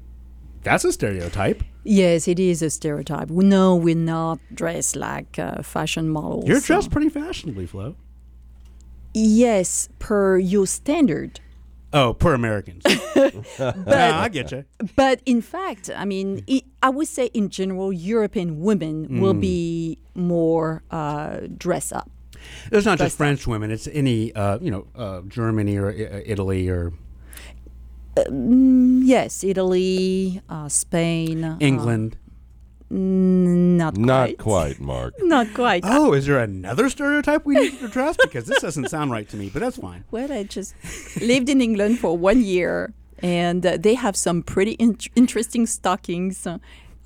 [0.63, 1.63] that's a stereotype?
[1.83, 3.29] Yes, it is a stereotype.
[3.29, 6.47] No, we're not dressed like uh, fashion models.
[6.47, 7.95] You're dressed pretty fashionably, Flo.
[9.13, 11.39] Yes, per your standard.
[11.93, 12.83] Oh, per Americans.
[13.59, 14.63] Nah, I get you.
[14.95, 19.41] But in fact, I mean, i I would say in general, European women will Mm.
[19.41, 22.09] be more uh, dress up.
[22.71, 23.17] It's not just Dressed up.
[23.17, 23.69] French women.
[23.69, 26.93] It's any, uh, you know, uh, Germany or uh, Italy or
[28.15, 32.17] Mm, yes, Italy, uh, Spain, uh, England.
[32.91, 34.37] n- not Not quite.
[34.37, 35.13] quite, Mark.
[35.23, 35.83] Not quite.
[35.85, 38.17] Oh, is there another stereotype we need to address?
[38.17, 40.03] Because this doesn't sound right to me, but that's fine.
[40.11, 40.75] Well, I just
[41.21, 46.45] lived in England for one year, and uh, they have some pretty in- interesting stockings
[46.45, 46.57] uh,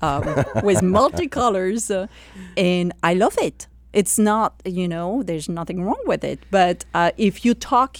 [0.02, 2.08] uh, with multicolors, uh,
[2.56, 3.68] and I love it.
[4.00, 6.38] It's not, you know, there's nothing wrong with it.
[6.50, 7.90] But uh, if you talk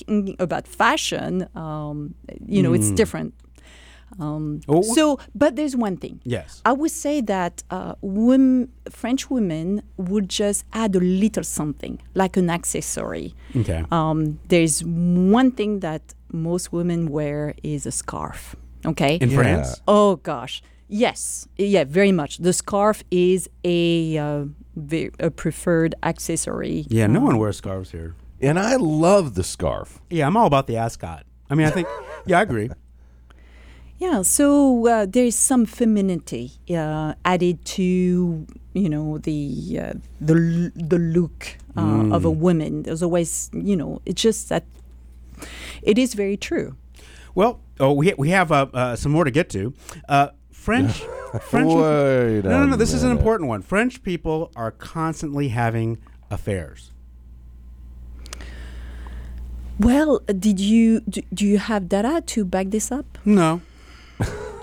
[0.46, 2.14] about fashion, um,
[2.54, 3.30] you know, it's different.
[4.20, 4.82] Um, Oh.
[4.82, 6.20] So, but there's one thing.
[6.24, 6.62] Yes.
[6.64, 12.36] I would say that uh, women, French women would just add a little something, like
[12.36, 13.34] an accessory.
[13.60, 13.84] Okay.
[13.90, 18.54] Um, there's one thing that most women wear is a scarf.
[18.84, 19.16] Okay.
[19.16, 19.80] In France?
[19.88, 22.38] Oh gosh, yes, yeah, very much.
[22.38, 24.54] The scarf is a uh, ve-
[25.18, 26.86] a preferred accessory.
[26.88, 28.14] Yeah, no Um, one wears scarves here.
[28.40, 30.00] And I love the scarf.
[30.10, 31.24] Yeah, I'm all about the ascot.
[31.48, 31.88] I mean, I think,
[32.26, 32.68] yeah, I agree.
[33.98, 40.70] Yeah, so uh, there is some femininity uh, added to you know the uh, the
[40.74, 42.36] the look uh, of a Mm.
[42.36, 42.82] woman.
[42.82, 44.64] There's always you know it's just that
[45.82, 46.76] it is very true.
[47.34, 49.72] Well, oh, we, we have uh, uh, some more to get to.
[50.66, 50.98] French.
[51.42, 51.68] French.
[51.68, 52.76] Wait no, no, no.
[52.76, 53.62] This is an important one.
[53.62, 55.98] French people are constantly having
[56.28, 56.90] affairs.
[59.78, 63.06] Well, did you do, do you have data to back this up?
[63.24, 63.60] No.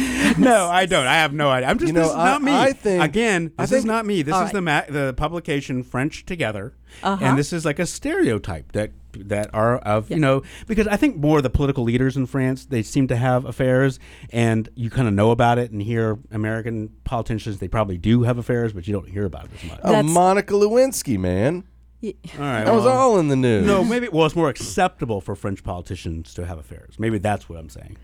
[0.38, 1.06] no, I don't.
[1.06, 1.68] I have no idea.
[1.68, 1.88] I'm just.
[1.88, 2.52] You know, this is I- not me.
[2.52, 3.52] I think- again.
[3.58, 4.22] I This is think- not me.
[4.22, 7.24] This All is the ma- the publication French Together, Uh-huh.
[7.24, 11.16] and this is like a stereotype that that are of you know because I think
[11.16, 13.98] more of the political leaders in France they seem to have affairs,
[14.32, 18.38] and you kind of know about it and hear American politicians they probably do have
[18.38, 19.80] affairs, but you don't hear about it as much.
[19.82, 21.64] Oh, Monica Lewinsky, man.
[22.00, 23.66] Ye- All right, That was all in the news.
[23.66, 26.94] No, maybe well, it's more acceptable for French politicians to have affairs.
[26.98, 27.96] Maybe that's what I'm saying.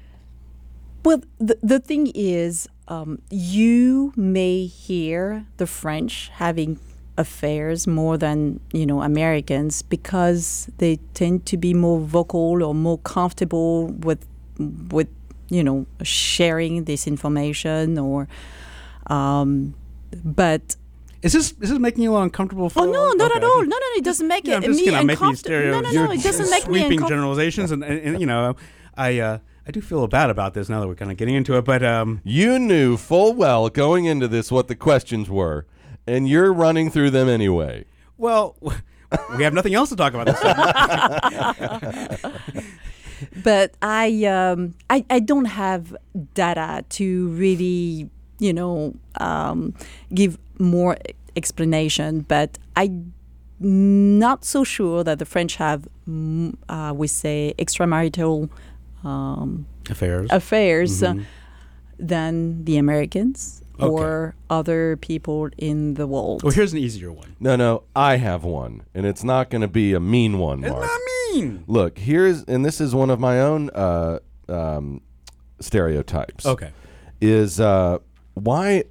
[1.06, 6.80] Well, the, the thing is, um, you may hear the French having
[7.16, 12.98] affairs more than you know Americans because they tend to be more vocal or more
[12.98, 14.26] comfortable with
[14.90, 15.08] with
[15.48, 18.28] you know sharing this information or
[19.06, 19.74] um,
[20.24, 20.76] but
[21.22, 22.68] Is this is this making you uncomfortable?
[22.68, 23.62] For Oh no, not Okay, at all.
[23.62, 23.98] No, no, no.
[24.00, 25.44] It doesn't make Yeah, it I'm just me gonna make these.
[25.48, 26.10] No, no, no.
[26.12, 27.08] It doesn't make me sweeping uncomfortable.
[27.08, 28.56] generalizations, and, and, and, you know,
[28.96, 31.56] I uh, I do feel bad about this now that we're kind of getting into
[31.56, 31.64] it.
[31.64, 35.66] But um, You knew full well going into this what the questions were,
[36.06, 37.84] and you're running through them anyway.
[38.16, 38.56] well,
[39.36, 40.40] we have nothing else to talk about this.
[43.42, 45.96] but I, um, I I don't have
[46.34, 48.08] data to really
[48.38, 49.74] you know um,
[50.14, 50.96] give more
[51.34, 52.20] explanation.
[52.20, 53.12] But I'm
[53.58, 58.48] not so sure that the French have mm, uh, we say extramarital
[59.06, 60.28] um, Affairs.
[60.30, 61.24] affairs uh, Mhm.
[61.98, 63.86] than the Americans Okay.
[63.86, 66.42] or other people in the world.
[66.42, 67.36] well, here's an easier one.
[67.38, 70.70] No, no, I have one, and it's not going to be a mean one, It's
[70.72, 70.82] Mark.
[70.86, 71.00] not
[71.34, 71.64] mean.
[71.66, 75.02] Look, here's, and this is one of my own uh, um,
[75.60, 76.46] stereotypes.
[76.46, 76.70] Okay.
[77.20, 77.98] Is uh,
[78.34, 78.84] why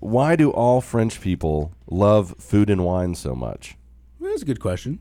[0.00, 3.76] why do all French people love food and wine so much?
[4.20, 4.98] Well, that's a good question.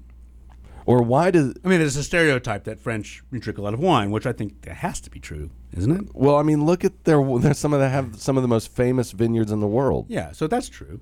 [0.92, 4.10] Or why do I mean, there's a stereotype that French drink a lot of wine,
[4.16, 6.06] which I think that has to be true, isn't it?
[6.24, 8.68] well, I mean, look at their there's some of that have some of the most
[8.76, 10.06] famous vineyards in the world.
[10.08, 11.00] Yeah, so that's true.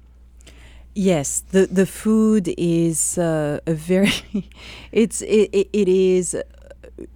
[0.95, 4.11] Yes, the the food is uh, a very
[4.91, 6.35] it's it, it, it is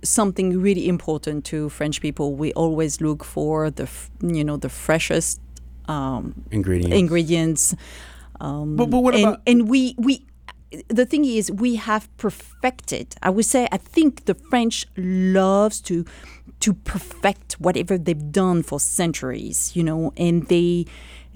[0.03, 2.35] something really important to French people.
[2.35, 3.87] We always look for the
[4.21, 5.39] you know the freshest
[5.87, 6.95] um, Ingredients.
[6.97, 7.75] ingredients.
[8.41, 10.25] Um, But- but what and, about- and we we
[10.87, 13.15] the thing is we have perfected.
[13.21, 16.05] I would say I think the French loves to
[16.59, 19.75] to perfect whatever they've done for centuries.
[19.75, 20.85] You know, and they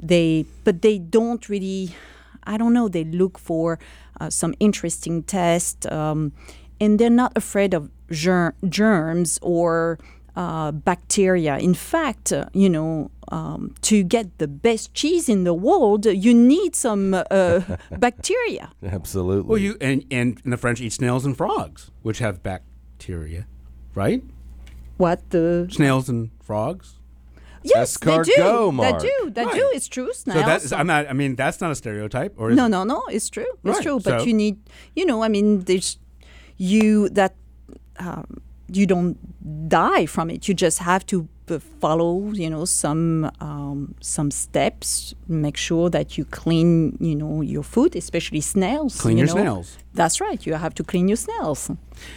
[0.01, 1.95] they but they don't really.
[2.45, 2.89] I don't know.
[2.89, 3.79] They look for
[4.19, 6.33] uh, some interesting test, um,
[6.81, 9.97] and they're not afraid of ger- germs or
[10.35, 11.57] uh, bacteria.
[11.57, 16.33] In fact, uh, you know, um, to get the best cheese in the world, you
[16.33, 17.61] need some uh,
[17.97, 18.71] bacteria.
[18.83, 19.49] Absolutely.
[19.49, 23.45] Well, you and, and and the French eat snails and frogs, which have bacteria,
[23.95, 24.23] right?
[24.97, 26.99] What the Snails and frogs.
[27.65, 28.71] Yes, they do.
[28.71, 28.99] Mark.
[28.99, 29.29] They do.
[29.31, 29.53] They Right.
[29.55, 29.71] do.
[29.73, 30.07] It's true.
[30.13, 30.45] So Snails.
[30.45, 31.07] that's I'm not.
[31.09, 32.69] I mean, that's not a stereotype, or is no, it?
[32.69, 33.03] no, no.
[33.09, 33.45] It's true.
[33.63, 33.99] It's Right, true.
[33.99, 34.57] But so- you need,
[34.95, 35.97] you know, I mean, there's
[36.57, 37.35] you that
[37.99, 38.41] um,
[38.75, 39.17] you don't
[39.69, 40.47] die from it.
[40.47, 45.13] You just have to uh, follow, you know, some um, some steps.
[45.27, 48.99] Make sure that you clean, you know, your food, especially snails.
[49.01, 49.41] Clean you your know.
[49.41, 49.77] snails.
[49.93, 50.45] That's right.
[50.45, 51.69] You have to clean your snails.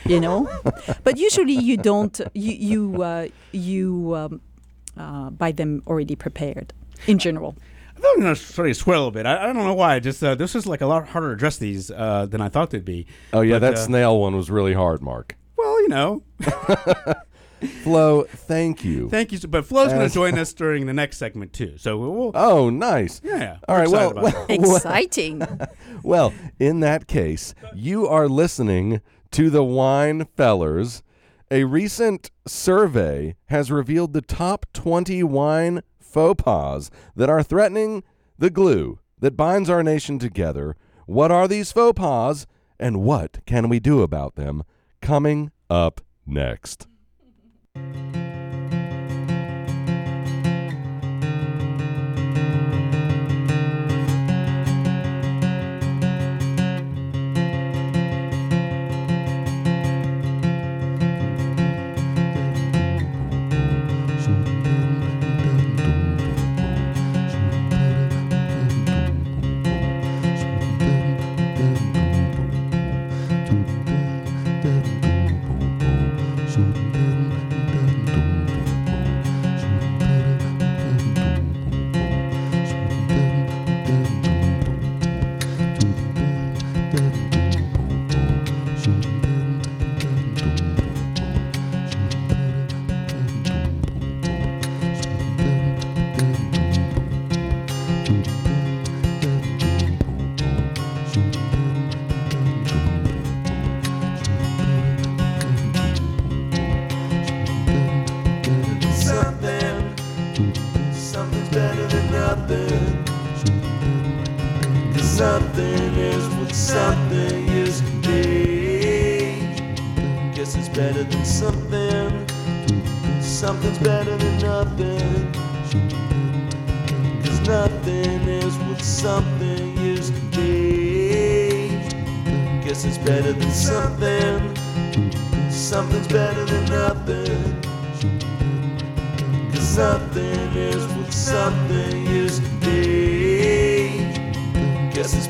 [0.04, 0.48] You know,
[1.04, 2.20] but usually you don't.
[2.34, 4.40] You you uh, you um,
[4.96, 6.72] uh, buy them already prepared.
[7.06, 7.56] In general.
[7.96, 9.24] I thought I'm going to sort of swear a little bit.
[9.26, 10.00] I, I don't know why.
[10.00, 12.70] Just uh, this is like a lot harder to address these uh, than I thought
[12.70, 13.06] they'd be.
[13.32, 15.36] oh yeah, But, that uh, snail one was really hard, Mark.
[15.88, 17.14] Well, you know.
[17.82, 19.08] Flo, thank you.
[19.08, 19.38] Thank you.
[19.38, 21.74] so- But Flo's going to As- join us during the next segment too.
[21.78, 22.32] So we'll.
[22.34, 23.20] Oh, nice.
[23.24, 23.58] Yeah.
[23.66, 23.88] All right.
[23.88, 24.60] Well, excited about that.
[24.60, 25.42] well, Exciting.
[26.02, 29.00] well, in that case, you are listening
[29.32, 31.02] to the Wine Fellers,
[31.50, 38.02] A recent survey has revealed the top 20 wine faux pas that are threatening
[38.38, 40.76] the glue that binds our nation together.
[41.06, 42.46] What are these faux pas
[42.78, 44.62] and what can we do about them?
[45.00, 46.86] Coming up next.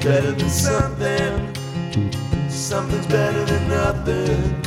[0.06, 1.54] Better than something.
[2.48, 4.62] Something's better than nothing.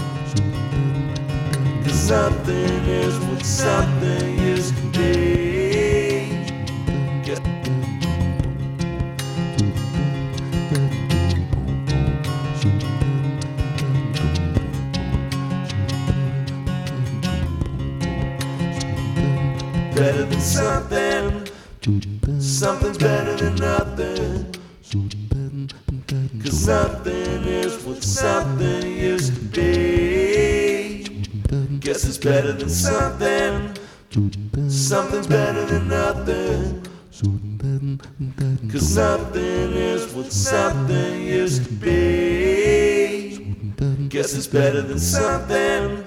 [1.85, 5.29] Cause nothing is what something is to be.
[19.95, 20.99] Better than something.
[32.22, 33.78] Better than something.
[34.70, 36.84] Something's better than nothing.
[38.70, 43.38] Cause nothing is what something used to be.
[44.09, 46.03] Guess it's better than something.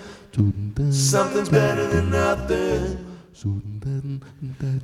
[0.90, 2.98] Something's better than nothing.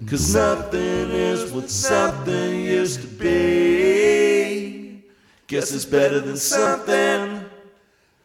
[0.09, 5.05] Cause nothing is what something used to be.
[5.47, 7.45] Guess it's better than something.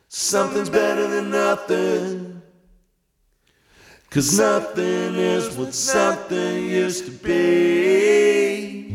[0.07, 2.32] Something's better than nothing.
[4.13, 8.93] Cause nothing is what something used to be.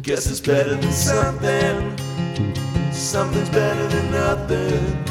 [0.00, 1.94] Guess it's better than something.
[2.90, 5.04] Something's better than nothing.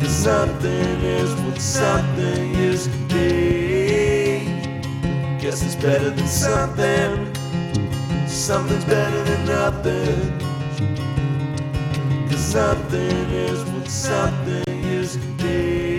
[0.00, 4.46] Cause nothing is what something used to be.
[5.40, 7.32] Guess it's better than something.
[8.26, 10.40] Something's better than nothing.
[12.28, 15.89] Cause nothing is what something used to be.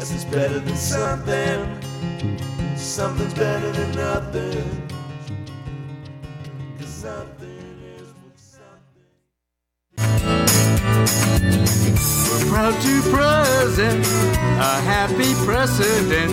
[0.00, 1.58] Guess it's better than something.
[2.74, 4.88] Something's better than nothing.
[6.78, 7.04] Cause
[7.84, 8.38] is what
[12.30, 14.06] We're proud to present
[14.58, 16.32] a happy precedent.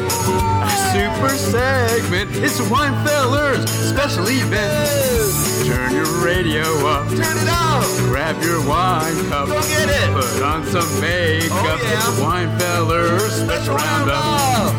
[0.94, 2.30] Super segment.
[2.36, 5.68] It's Wine Fellers special event.
[5.68, 7.08] Turn your radio up.
[7.10, 7.84] Turn it up.
[8.08, 9.48] Grab your wine cup.
[9.48, 10.14] Go get it.
[10.14, 11.52] Put on some makeup.
[11.52, 12.10] Oh, yeah.
[12.10, 14.74] It's Wine Fellers special roundup.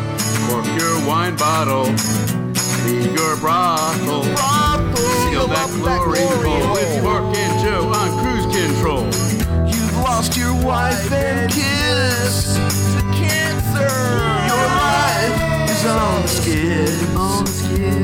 [0.49, 1.85] Cork your wine bottle.
[2.85, 4.23] Leave your brothel.
[4.23, 9.05] Seal that glory hole with Mark and Joe on cruise control.
[9.67, 14.48] You've lost your wife and kids to cancer.
[15.79, 17.15] Is on the skids.
[17.15, 18.03] On the.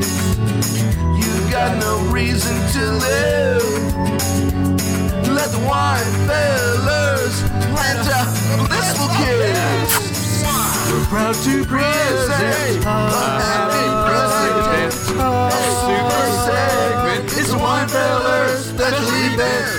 [1.20, 3.62] You've got no reason to live.
[5.28, 7.42] Let the wine fellers
[7.74, 8.24] plant a
[8.66, 9.92] blissful kids.
[10.90, 12.88] We're proud to present a
[13.44, 14.94] happy president.
[15.20, 17.24] A super segment.
[17.38, 19.76] It's Wine Fellers special event.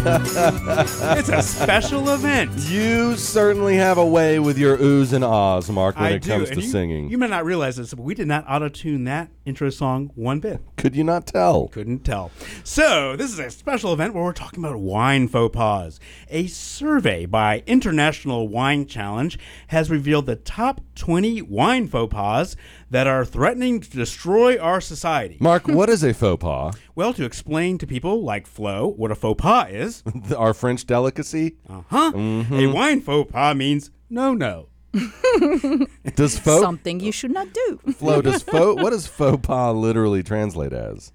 [0.02, 2.50] it's a special event.
[2.70, 6.30] You certainly have a way with your oohs and ahs, Mark, when I it do.
[6.30, 7.10] comes and to you, singing.
[7.10, 10.40] You may not realize this, but we did not auto tune that intro song one
[10.40, 10.62] bit.
[10.78, 11.68] Could you not tell?
[11.68, 12.30] Couldn't tell.
[12.64, 16.00] So, this is a special event where we're talking about wine faux pas.
[16.30, 22.56] A survey by International Wine Challenge has revealed the top 20 wine faux pas
[22.90, 25.36] that are threatening to destroy our society.
[25.40, 26.74] Mark, what is a faux pas?
[26.94, 30.02] Well, to explain to people like Flo what a faux pas is,
[30.36, 31.56] Our French delicacy?
[31.68, 34.66] uh huh, a wine faux pas means no, no.
[36.16, 37.78] Does faux Something you should not do.
[37.92, 41.12] Flo, does faux what does faux pas literally translate as?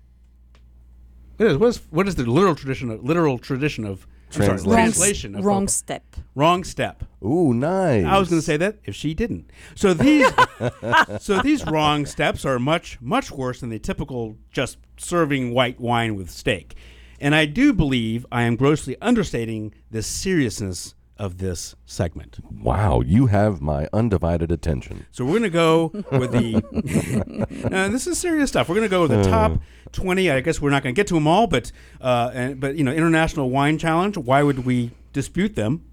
[1.38, 1.58] It is.
[1.58, 4.66] What is, what is the literal tradition of literal tradition of I'm sorry, Translation.
[4.72, 6.16] Wrong, translation of wrong faux step.
[6.36, 7.04] Wrong step.
[7.24, 8.06] Ooh, nice.
[8.06, 9.50] I was going to say that if she didn't.
[9.76, 10.28] So these,
[11.20, 16.16] so these wrong steps are much much worse than the typical just serving white wine
[16.16, 16.76] with steak.
[17.20, 22.38] And I do believe I am grossly understating the seriousness of this segment.
[22.52, 25.06] Wow, you have my undivided attention.
[25.12, 27.70] So we're going to go with the.
[27.72, 28.68] uh, this is serious stuff.
[28.70, 29.60] We're going to go with the top
[29.92, 30.30] twenty.
[30.30, 32.84] I guess we're not going to get to them all, but uh, and, but you
[32.84, 34.18] know, International Wine Challenge.
[34.18, 35.86] Why would we dispute them?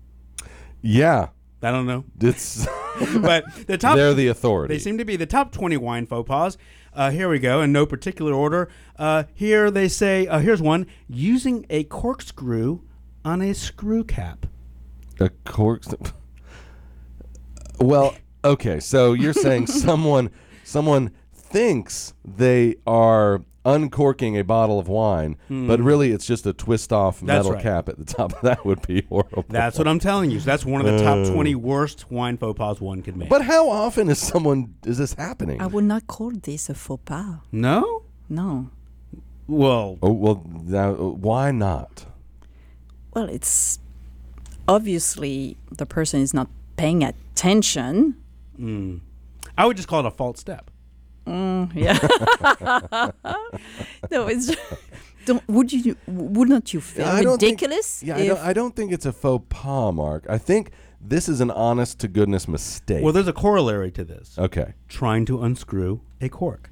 [0.81, 1.29] Yeah,
[1.63, 2.05] I don't know.
[2.21, 2.67] it's
[3.21, 4.75] but the top they're the authority.
[4.75, 6.59] They seem to be the top 20 wine faux pas.
[6.95, 8.69] Uh, here we go, in no particular order.
[8.99, 12.81] Uh, here they say, uh, here's one using a corkscrew
[13.25, 14.47] on a screw cap.
[15.23, 15.83] A cork.
[17.81, 18.15] Well,
[18.45, 18.79] okay.
[18.81, 20.31] So you're saying someone
[20.65, 26.93] someone thinks they are uncorking a bottle of wine, but really it's just a twist
[26.93, 27.27] off Hmm.
[27.27, 27.63] That's metal right.
[27.63, 28.41] cap at the top.
[28.43, 29.45] That would be horrible.
[29.49, 30.41] That's what I'm telling you.
[30.41, 33.29] So that's one of the top 20 worst wine faux pas one could make.
[33.29, 35.61] But how often is someone is this happening?
[35.61, 37.37] I would not call this a faux pas.
[37.51, 38.03] no?
[38.29, 38.71] No.
[39.49, 42.07] Well, oh well, now, why not?
[43.13, 43.79] Well, it's
[44.69, 48.17] obviously the person is not paying attention.
[49.59, 50.71] I would just call it a false step.
[51.27, 51.99] Mm, yeah.
[54.11, 54.55] no, it's.
[55.25, 55.97] Don't, would you?
[56.09, 58.03] Wouldn't you feel I don't think- ridiculous?
[58.03, 60.27] yeah, I don't, I don't think it's a faux pas, Mark.
[60.29, 63.05] I think this is an honest to goodness mistake.
[63.05, 64.75] Well, there's a corollary to this okay.
[64.89, 66.71] trying to unscrew a cork.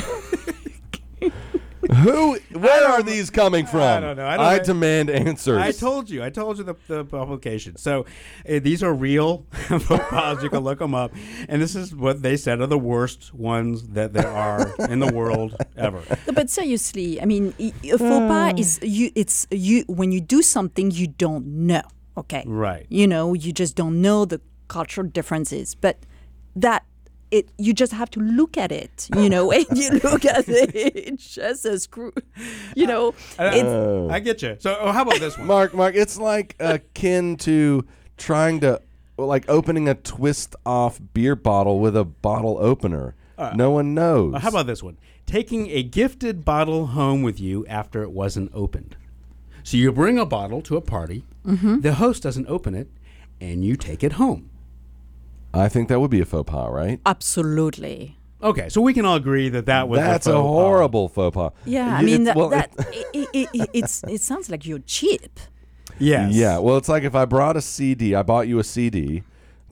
[1.93, 2.37] Who?
[2.53, 3.81] Where are these coming from?
[3.81, 4.27] I don't know.
[4.27, 5.57] I don't- demand answers.
[5.57, 6.23] I told you.
[6.23, 7.75] I told you the, the publication.
[7.77, 8.05] So
[8.49, 10.41] uh, these are real faux pas.
[10.43, 11.13] You can look them up.
[11.49, 15.11] And this is what they said are the worst ones that there are in the
[15.13, 16.01] world ever.
[16.27, 19.11] No, but seriously, I mean, i- a faux pas is you.
[19.15, 21.81] It's you when you do something you don't know.
[22.17, 22.43] Okay.
[22.47, 22.85] Right.
[22.89, 25.97] You know, you just don't know the cultural differences, but
[26.55, 26.83] that.
[27.37, 30.71] It, you just have to look at it, you know, and you look at it
[30.95, 32.13] it's just a screw,
[32.75, 33.13] you know.
[33.39, 34.55] it's, I get you.
[34.59, 35.47] So oh, how about this one?
[35.47, 37.85] Mark, Mark, it's like akin to
[38.17, 38.81] trying to,
[39.17, 43.15] like opening a twist off beer bottle with a bottle opener.
[43.55, 44.33] no one knows.
[44.35, 44.97] Uh, how about this one?
[45.25, 48.95] Taking a gifted bottle home with you after it wasn't opened.
[49.63, 51.81] So you bring a bottle to a party, Mm-hmm.
[51.81, 52.87] the host doesn't open it,
[53.41, 54.49] and you take it home.
[55.55, 56.99] I think that would be a faux pas, right?
[57.05, 58.17] absolutely.
[58.43, 60.49] Okay, so we can all agree that that was That's a, a, faux pas.
[60.51, 61.51] horrible faux pas.
[61.65, 62.71] Yeah, I mean it's- that, well, that
[63.13, 65.39] it, it, it, it's it sounds like you're cheap.
[65.97, 66.33] Yes.
[66.33, 69.23] Yeah, well, it's like if I brought a CD, I bought you a CD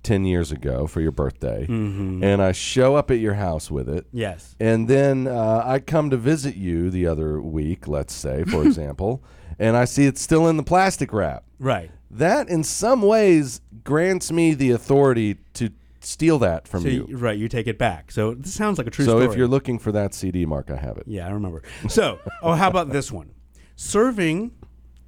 [0.03, 2.23] 10 years ago for your birthday, Mm-hmm.
[2.23, 4.05] and I show up at your house with it.
[4.13, 4.55] Yes.
[4.59, 9.21] And then uh, I come to visit you the other week, let's say, for example,
[9.59, 11.43] and I see it's still in the plastic wrap.
[11.59, 11.91] Right.
[12.13, 17.05] That, in some ways, grants me the authority to steal that from So you.
[17.09, 18.11] you, right, you take it back.
[18.11, 19.21] So this sounds like a true story.
[19.21, 19.33] So story.
[19.33, 21.05] if you're looking for that CD, Mark, I have it.
[21.07, 21.63] Yeah, I remember.
[21.89, 23.31] So, oh, how about this one?
[23.75, 24.51] Serving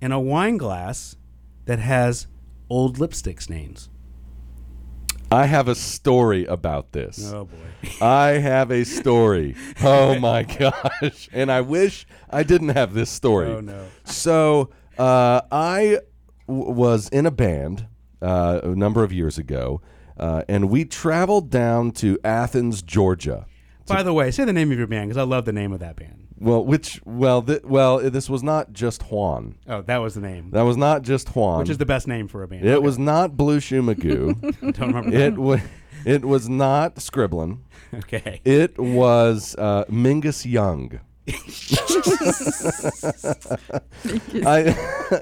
[0.02, 1.16] in a wine glass
[1.66, 2.28] that has
[2.70, 3.90] old lipstick stains.
[5.32, 7.32] I have a story about this.
[7.34, 7.90] Oh boy.
[8.04, 9.56] I have a story.
[9.84, 11.30] Oh my gosh.
[11.34, 13.50] And I wish I didn't have this story.
[13.50, 13.88] Oh, no.
[14.06, 16.00] So uh, I
[16.48, 17.88] w- was in a band
[18.22, 19.82] uh, a number of years ago,
[20.18, 23.46] uh, and we traveled down to Athens, Georgia.
[23.88, 25.80] By the way, say the name of your band because I love the name of
[25.80, 26.28] that band.
[26.38, 29.56] Well, which well, th- well, this was not just Juan.
[29.70, 30.50] Oh, that was the name.
[30.52, 31.60] That was not just Juan.
[31.60, 32.66] Which is the best name for a band.
[32.66, 32.84] It Okay.
[32.86, 34.34] was not Blue Shoe Magoo.
[34.74, 35.12] Don't remember.
[35.12, 35.22] That.
[35.34, 35.62] it was.
[36.04, 37.60] It was not Scriblin.
[37.94, 38.42] Okay.
[38.44, 41.00] It was uh, Mingus Young.
[44.46, 44.76] I,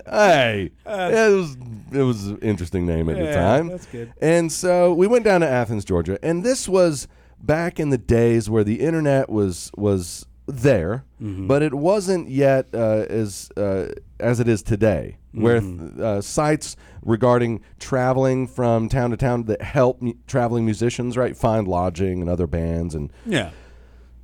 [0.10, 1.58] hey, it was
[1.92, 3.68] it was an interesting name at the Yeah, time.
[3.68, 4.14] that's good.
[4.22, 7.08] And so we went down to Athens, Georgia, and this was
[7.40, 13.06] back in the days where the internet was was there, but it wasn't yet uh,
[13.10, 13.88] as uh,
[14.20, 15.62] as it is today, where
[16.02, 21.68] uh, sites regarding traveling from town to town that help mu- traveling musicians right find
[21.68, 23.52] lodging and other bands and Yeah.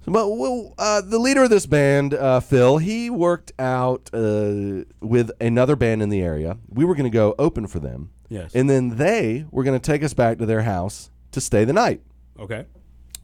[0.05, 5.31] But well, uh, the leader of this band, uh, Phil, he worked out uh, with
[5.39, 6.57] another band in the area.
[6.67, 8.11] We were going to go open for them.
[8.29, 8.53] Yes.
[8.53, 11.73] And then they were going to take us back to their house to stay the
[11.73, 12.01] night.
[12.39, 12.65] Okay.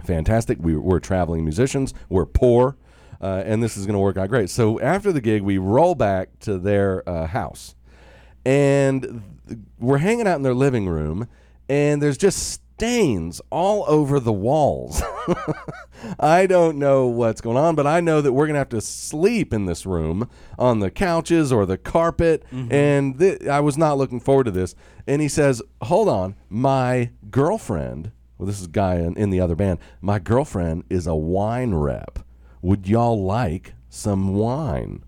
[0.04, 0.58] Fantastic.
[0.60, 1.94] We, we're traveling musicians.
[2.10, 2.78] We're poor.
[3.22, 4.50] Uh, and this is going to work out great.
[4.50, 7.76] So after the gig, we roll back to their uh, house.
[8.46, 11.28] And th- we're hanging out in their living room.
[11.70, 15.02] And there's just stains all over the walls.
[16.20, 18.82] I don't know what's going on, but I know that we're going to have to
[18.82, 22.44] sleep in this room on the couches or the carpet.
[22.52, 22.74] Mm-hmm.
[22.74, 24.76] And th- I was not looking forward to this.
[25.08, 29.40] And he says, Hold on, my girlfriend, well, this is a guy in, in the
[29.40, 32.20] other band, my girlfriend is a wine rep.
[32.62, 35.02] Would y'all like some wine?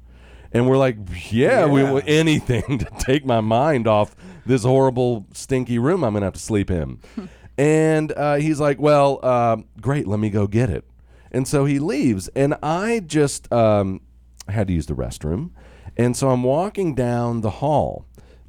[0.53, 0.95] And we're like,
[1.29, 1.91] yeah, we Yeah.
[1.91, 4.15] will anything to take my mind off
[4.45, 6.99] this horrible, stinky room I'm going to have to sleep in.
[7.57, 10.85] and uh, he's like, well, um, great, let me go get it.
[11.31, 14.01] And so he leaves, and I just um,
[14.47, 15.51] had to use the restroom.
[15.97, 18.05] And so I'm walking down the hall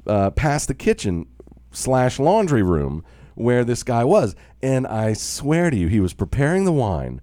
[0.07, 1.27] uh, past the kitchen
[1.71, 3.03] slash laundry room
[3.35, 4.35] where this guy was.
[4.61, 7.21] And I swear to you, he was preparing the wine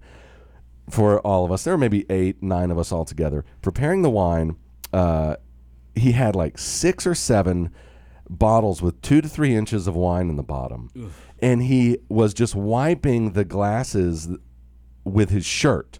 [0.89, 1.63] for all of us.
[1.63, 4.57] There were maybe eight, nine of us all together preparing the wine.
[4.91, 5.35] Uh,
[5.95, 7.71] he had like six or seven
[8.29, 10.89] bottles with two to three inches of wine in the bottom,
[11.39, 14.29] and he was just wiping the glasses
[15.03, 15.99] with his shirt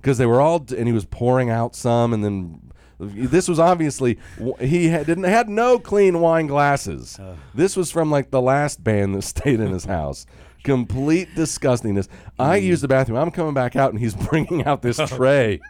[0.00, 2.62] because they were all, and he was pouring out some, and then.
[3.00, 4.18] This was obviously
[4.58, 7.16] he had, didn't had no clean wine glasses.
[7.16, 7.36] Uh.
[7.54, 10.26] This was from like the last band that stayed in his house.
[10.64, 12.08] Complete disgustingness.
[12.40, 12.64] I mm.
[12.64, 13.16] use the bathroom.
[13.16, 15.60] I'm coming back out, and he's bringing out this oh, tray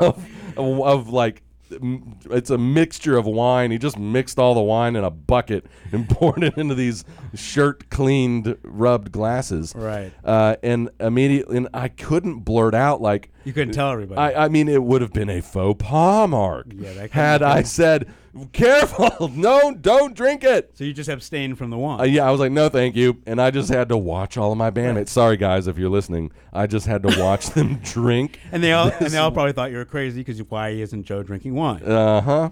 [0.00, 0.24] of,
[0.56, 3.70] of, of like it's a mixture of wine.
[3.70, 7.04] He just mixed all the wine in a bucket and poured it into these
[7.34, 9.74] shirt cleaned, rubbed glasses.
[9.74, 10.12] Right.
[10.24, 14.18] Uh, and immediately, and I couldn't blurt out like You couldn't tell everybody.
[14.20, 16.66] I, I mean, it would have been a faux pas, Mark.
[16.74, 18.12] Yeah, that had I said,
[18.52, 22.00] "Careful, no, don't drink it." so you just abstained from the wine.
[22.00, 24.50] Uh, yeah, I was like, "No, thank you," and I just had to watch all
[24.50, 25.10] of my bandmates.
[25.10, 28.40] Sorry, guys, if you're listening, I just had to watch them drink.
[28.50, 31.22] and they all and they all probably thought you were crazy because why isn't Joe
[31.22, 31.84] drinking wine?
[31.84, 32.50] Uh huh.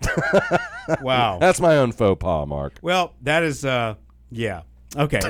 [1.02, 1.36] wow.
[1.38, 2.78] That's my own faux pas, Mark.
[2.80, 3.96] Well, that is uh
[4.30, 4.62] yeah.
[4.96, 5.20] Okay.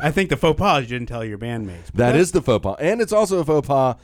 [0.00, 1.92] I think the faux pas is you didn't tell your bandmates.
[1.92, 3.96] That is the faux pas, and it's also a faux pas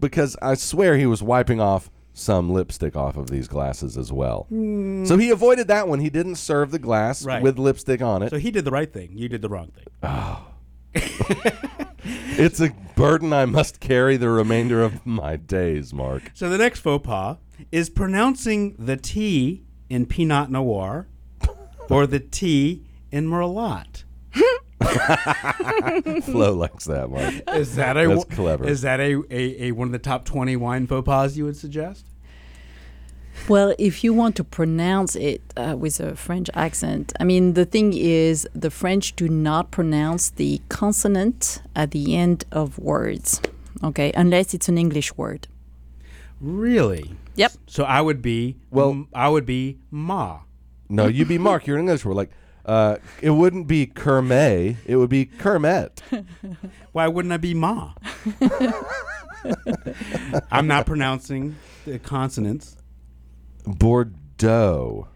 [0.00, 4.46] because I swear he was wiping off some lipstick off of these glasses as well.
[4.48, 5.04] Hmm.
[5.04, 5.98] So he avoided that one.
[5.98, 7.42] He didn't serve the glass Right.
[7.42, 8.30] with lipstick on it.
[8.30, 9.10] So he did the right thing.
[9.16, 9.84] You did the wrong thing.
[10.02, 10.46] Oh.
[12.36, 16.32] It's a burden I must carry the remainder of my days, Mark.
[16.34, 17.38] So the next faux pas
[17.72, 21.06] is pronouncing the T in Pinot Noir
[21.88, 24.02] or the T in Merlot.
[26.22, 27.42] Flo likes that, one.
[27.54, 28.66] Is that a That's clever.
[28.66, 31.56] Is that a, a, a one of the top twenty wine faux pas you would
[31.56, 32.06] suggest?
[33.48, 37.64] Well, if you want to pronounce it uh, with a French accent, I mean, the
[37.64, 43.42] thing is, the French do not pronounce the consonant at the end of words,
[43.82, 45.48] okay, unless it's an English word.
[46.40, 47.16] Really?
[47.36, 47.52] Yep.
[47.66, 49.06] So I would be well.
[49.12, 50.40] I would be ma.
[50.88, 51.66] No, you'd be Mark.
[51.66, 52.14] You're an English word.
[52.14, 52.30] Like,
[52.66, 54.76] uh, it wouldn't be Kermay.
[54.86, 56.00] It would be Kermet.
[56.92, 57.92] Why wouldn't I be ma?
[60.50, 62.76] I'm not pronouncing the consonants.
[63.66, 65.08] Bordeaux,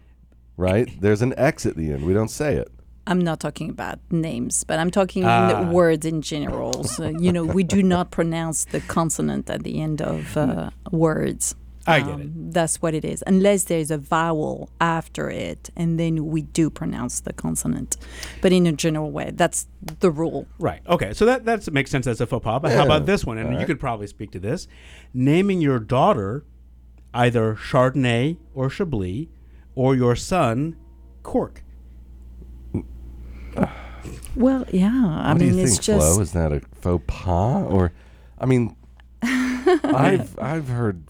[0.57, 0.89] right?
[1.01, 2.05] There's an X at the end.
[2.05, 2.71] We don't say it.
[3.07, 5.67] I'm not talking about names, but I'm talking Ah.
[5.71, 6.83] words in general.
[6.83, 11.55] So, you know, we do not pronounce the consonant at the end of uh, words.
[11.89, 12.53] I get um, it.
[12.53, 17.19] That's what it is, unless there's a vowel after it, and then we do pronounce
[17.21, 17.97] the consonant.
[18.41, 19.67] But in a general way, that's
[19.99, 20.47] the rule.
[20.59, 20.81] Right.
[20.87, 21.13] Okay.
[21.13, 22.61] So that that makes sense as a faux pas.
[22.61, 23.37] But how about this one?
[23.37, 24.67] And All you could probably speak to this.
[25.13, 26.45] Naming your daughter
[27.13, 29.27] either Chardonnay or Chablis,
[29.75, 30.75] or your son
[31.23, 31.63] Cork.
[34.35, 34.91] Well, yeah.
[34.93, 36.21] I what mean, do you it's think, just Flo?
[36.21, 37.65] Is that a faux pas?
[37.69, 37.91] Or,
[38.37, 38.75] I mean,
[39.21, 41.03] I've I've heard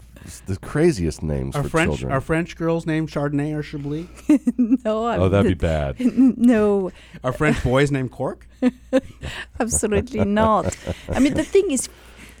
[0.46, 2.12] the craziest names Are for French children.
[2.12, 4.06] are French girls named Chardonnay or Chablis?
[4.84, 5.04] no.
[5.06, 5.96] I Oh, that'd be bad.
[6.00, 6.90] no.
[7.24, 8.46] Are French boys named Cork?
[9.60, 10.76] Absolutely not.
[11.08, 11.88] I mean, the thing is,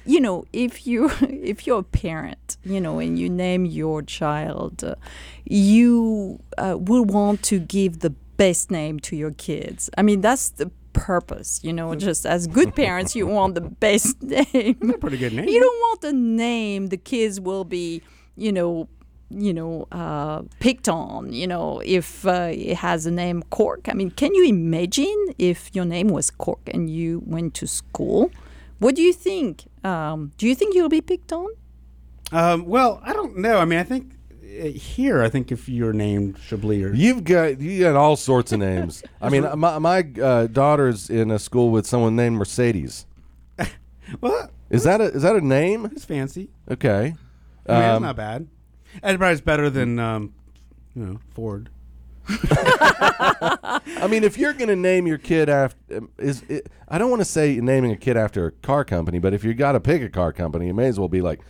[0.06, 4.82] you know, if you if you're a parent, you know, and you name your child,
[4.84, 4.94] uh,
[5.44, 9.90] you uh, will want to give the best name to your kids.
[9.98, 10.70] I mean, that's the
[11.00, 11.60] purpose.
[11.62, 14.74] You know, just as good parents, you want the best name.
[15.00, 15.48] Pretty good name.
[15.48, 18.02] You don't want a name the kids will be,
[18.36, 18.88] you know,
[19.30, 21.32] you know, uh, picked on.
[21.32, 23.88] You know, if uh, it has a name Cork.
[23.88, 28.30] I mean, can you imagine if your name was Cork and you went to school?
[28.78, 29.64] What do you think?
[29.84, 31.48] Um, do you think you'll be picked on?
[32.32, 33.58] Um, well, I don't know.
[33.58, 34.12] I mean, I think
[34.50, 38.58] here, I think if you're named Chablis or You've got you got all sorts of
[38.60, 39.02] names.
[39.20, 43.06] I mean, my my uh, daughter's in a school with someone named Mercedes.
[44.18, 44.50] What?
[44.70, 45.86] Is that a is that a name?
[45.86, 46.50] It's fancy.
[46.68, 47.14] Okay.
[47.66, 48.48] I mean, it's Um, not bad.
[49.02, 50.34] Probably it's better than um,
[50.96, 51.70] you know Ford.
[52.28, 57.20] I mean, if you're going to name your kid after, is it, I don't want
[57.20, 60.02] to say naming a kid after a car company, but if you got to pick
[60.02, 61.40] a car company, it may as well be like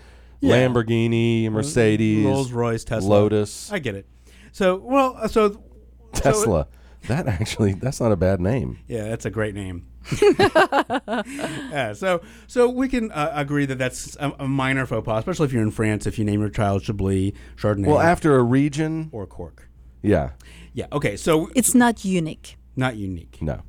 [0.40, 0.56] Yeah.
[0.66, 4.06] Lamborghini, Mercedes, Rolls Royce, Tesla, Lotus, I get it.
[4.52, 6.68] So well, uh, so so- Tesla.
[7.08, 8.78] that actually, that's not a bad name.
[8.88, 9.86] yeah, that's a great name.
[10.22, 15.46] yeah, so so we can uh, agree that that's a, a minor faux pas, especially
[15.46, 16.06] if you're in France.
[16.06, 19.68] If you name your child Chablis, Chardonnay, Well, after a region or Cork.
[20.02, 20.30] Yeah.
[20.72, 20.86] Yeah.
[20.92, 21.16] Okay.
[21.16, 22.56] So It's not unique.
[22.76, 23.38] not unique.
[23.42, 23.60] No.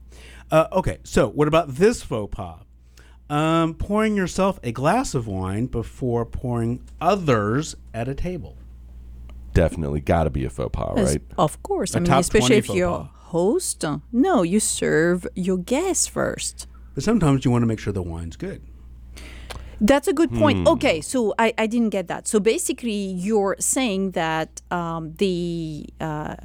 [0.49, 0.99] Uh, okay.
[1.03, 2.59] So what about this faux pas?
[3.31, 8.57] Um, pouring yourself a glass of wine before pouring others at a table.
[9.53, 11.21] Definitely got to be a faux pas, Yes, right?
[11.37, 11.93] Of course.
[11.93, 13.09] A I mean, especially if you're pas.
[13.31, 13.85] host.
[13.85, 16.67] uh, No, you serve your guests first.
[16.93, 18.61] But sometimes you want to make sure the wine's good.
[19.79, 20.59] That's a good point.
[20.59, 20.67] Hmm.
[20.67, 22.27] Okay, so I, I didn't get that.
[22.27, 22.91] So basically,
[23.27, 26.35] you're saying that um, the uh,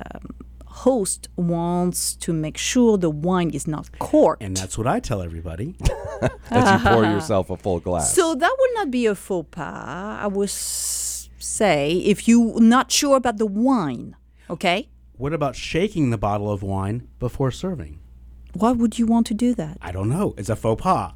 [0.84, 4.42] host wants to make sure the wine is not corked.
[4.42, 5.76] And that's what I tell everybody.
[6.50, 8.14] As you pour yourself a full glass.
[8.14, 10.18] So that would not be a faux pas.
[10.24, 14.16] I would say if you're not sure about the wine.
[14.48, 17.98] Okay, What about shaking the bottle of wine before serving?
[18.52, 19.76] why would you want to do that?
[19.82, 20.34] I don't know.
[20.38, 21.12] It's a faux pas.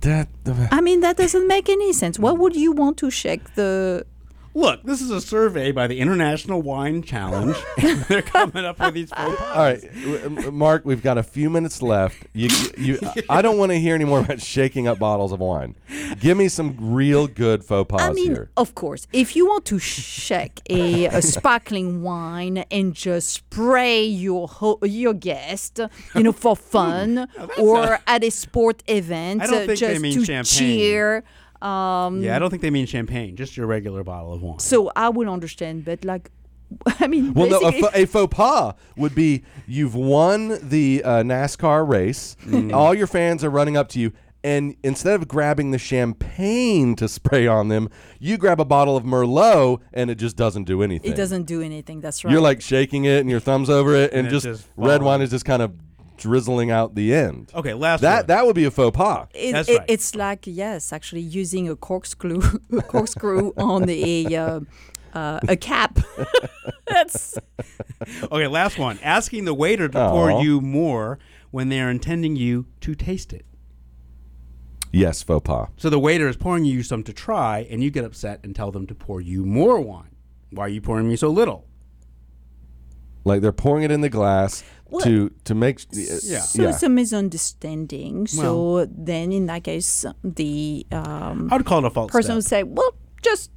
[0.00, 2.18] That uh, I mean, that doesn't make any sense.
[2.18, 4.06] Why would you want to shake the?
[4.52, 7.56] Look, this is a survey by the International Wine Challenge.
[7.82, 9.56] and They're coming up with these faux pas.
[9.56, 12.26] All right, w- m- Mark, we've got a few minutes left.
[12.32, 12.98] You, you,
[13.28, 15.76] I don't want to hear any more about shaking up bottles of wine.
[16.18, 18.50] Give me some real good faux pas I mean, here.
[18.56, 24.48] of course, if you want to shake a, a sparkling wine and just spray your
[24.48, 25.78] ho- your guest,
[26.16, 30.00] you know, for fun, or at a sport event, I don't uh, think they just
[30.00, 30.44] mean to champagne.
[30.44, 31.24] cheer.
[31.62, 34.58] Um, Yeah, I don't think they mean champagne, just your regular bottle of wine.
[34.58, 36.30] So I would understand, but like,
[37.00, 41.22] I mean, Well, no, a, fa- a faux pas would be you've won the uh,
[41.22, 42.36] NASCAR race.
[42.46, 42.72] Mm.
[42.72, 47.08] All your fans are running up to you, and instead of grabbing the champagne to
[47.08, 51.12] spray on them, you grab a bottle of Merlot, and it just doesn't do anything.
[51.12, 52.00] it doesn't do anything.
[52.00, 52.32] That's right.
[52.32, 55.02] You're like shaking it and your thumbs over it, and, And it just, just red
[55.02, 55.72] wine is just kind of
[56.20, 57.50] drizzling out the end.
[57.54, 58.26] Okay, last that one.
[58.28, 59.26] that would be a faux pas.
[59.34, 59.90] It, That's it- right.
[59.90, 62.40] It's like yes, actually using a corkscrew,
[62.72, 64.60] a corkscrew on a uh,
[65.12, 65.98] uh, a cap.
[66.86, 67.38] That's
[68.30, 68.98] Okay, last one.
[69.02, 70.10] Asking the waiter to Aw.
[70.10, 71.18] pour you more
[71.50, 73.44] when they are intending you to taste it.
[74.92, 75.68] Yes, faux pas.
[75.76, 78.70] So the waiter is pouring you some to try, and you get upset and tell
[78.72, 80.10] them to pour you more wine.
[80.50, 81.66] Why are you pouring me so little?
[83.24, 86.40] Like they're pouring it in the glass Well, to to make Yeah.
[86.40, 86.68] so yeah.
[86.70, 88.26] it's a misunderstanding.
[88.26, 92.44] So then, in that case, the um, I would call it a false person would
[92.44, 93.50] say, "Well, just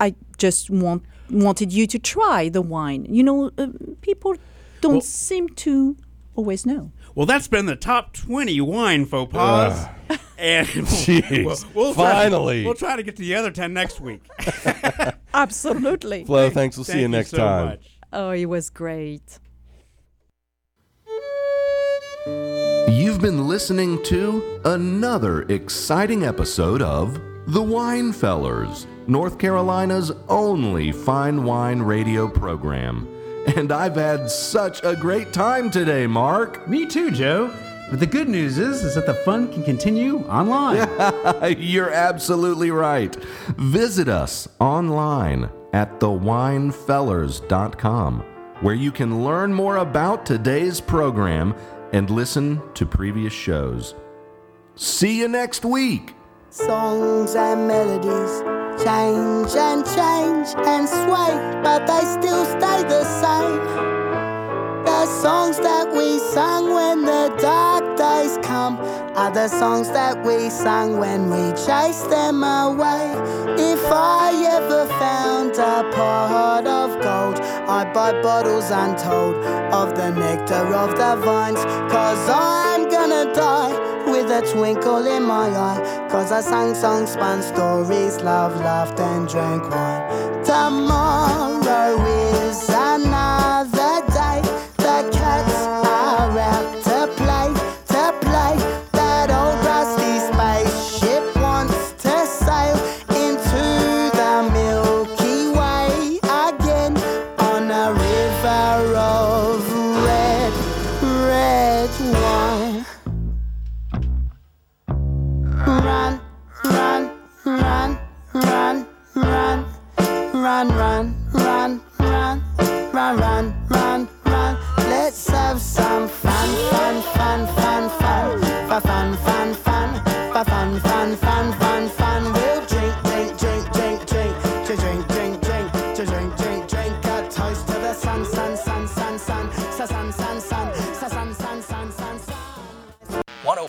[0.00, 3.68] I just want wanted you to try the wine." You know, uh,
[4.00, 4.34] people
[4.80, 5.96] don't Well- seem to
[6.34, 6.90] always know.
[7.14, 9.88] Well, that's been the top 20 wine faux pas.
[10.38, 11.64] and Jeez.
[11.74, 12.64] we'll try- Finally.
[12.64, 14.20] we'll try to get to the other 10 next week.
[15.34, 16.24] Absolutely.
[16.24, 16.76] Flo, thanks.
[16.76, 17.66] We'll see Thank you next so time.
[17.68, 17.86] much.
[18.12, 19.38] Oh, it was great.
[23.26, 31.82] Been listening to another exciting episode of The Wine Fellers, North Carolina's only fine wine
[31.82, 33.08] radio program.
[33.56, 36.68] And I've had such a great time today, Mark.
[36.68, 37.52] Me too, Joe.
[37.90, 40.88] But the good news is, is that the fun can continue online.
[41.58, 43.12] You're absolutely right.
[43.56, 48.20] Visit us online at thewinefellers.com,
[48.60, 51.56] where you can learn more about today's program
[51.92, 53.94] and listen to previous shows.
[54.74, 56.14] See you next week.
[56.50, 58.42] Songs and melodies
[58.84, 61.32] change and change and sway,
[61.62, 63.96] but they still stay the same.
[64.84, 68.76] The songs that we sang when the dark days come
[69.16, 73.12] are the songs that we sang when we chased them away.
[73.58, 77.36] If I ever found a pot of gold,
[77.68, 79.36] I buy bottles untold
[79.72, 81.62] of the nectar of the vines.
[81.92, 83.74] Cause I'm gonna die
[84.10, 86.08] with a twinkle in my eye.
[86.10, 90.44] Cause I sang songs, spun stories, love, laughed, and drank wine.
[90.44, 92.25] Tomorrow is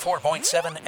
[0.08, 0.86] Four point seven FM.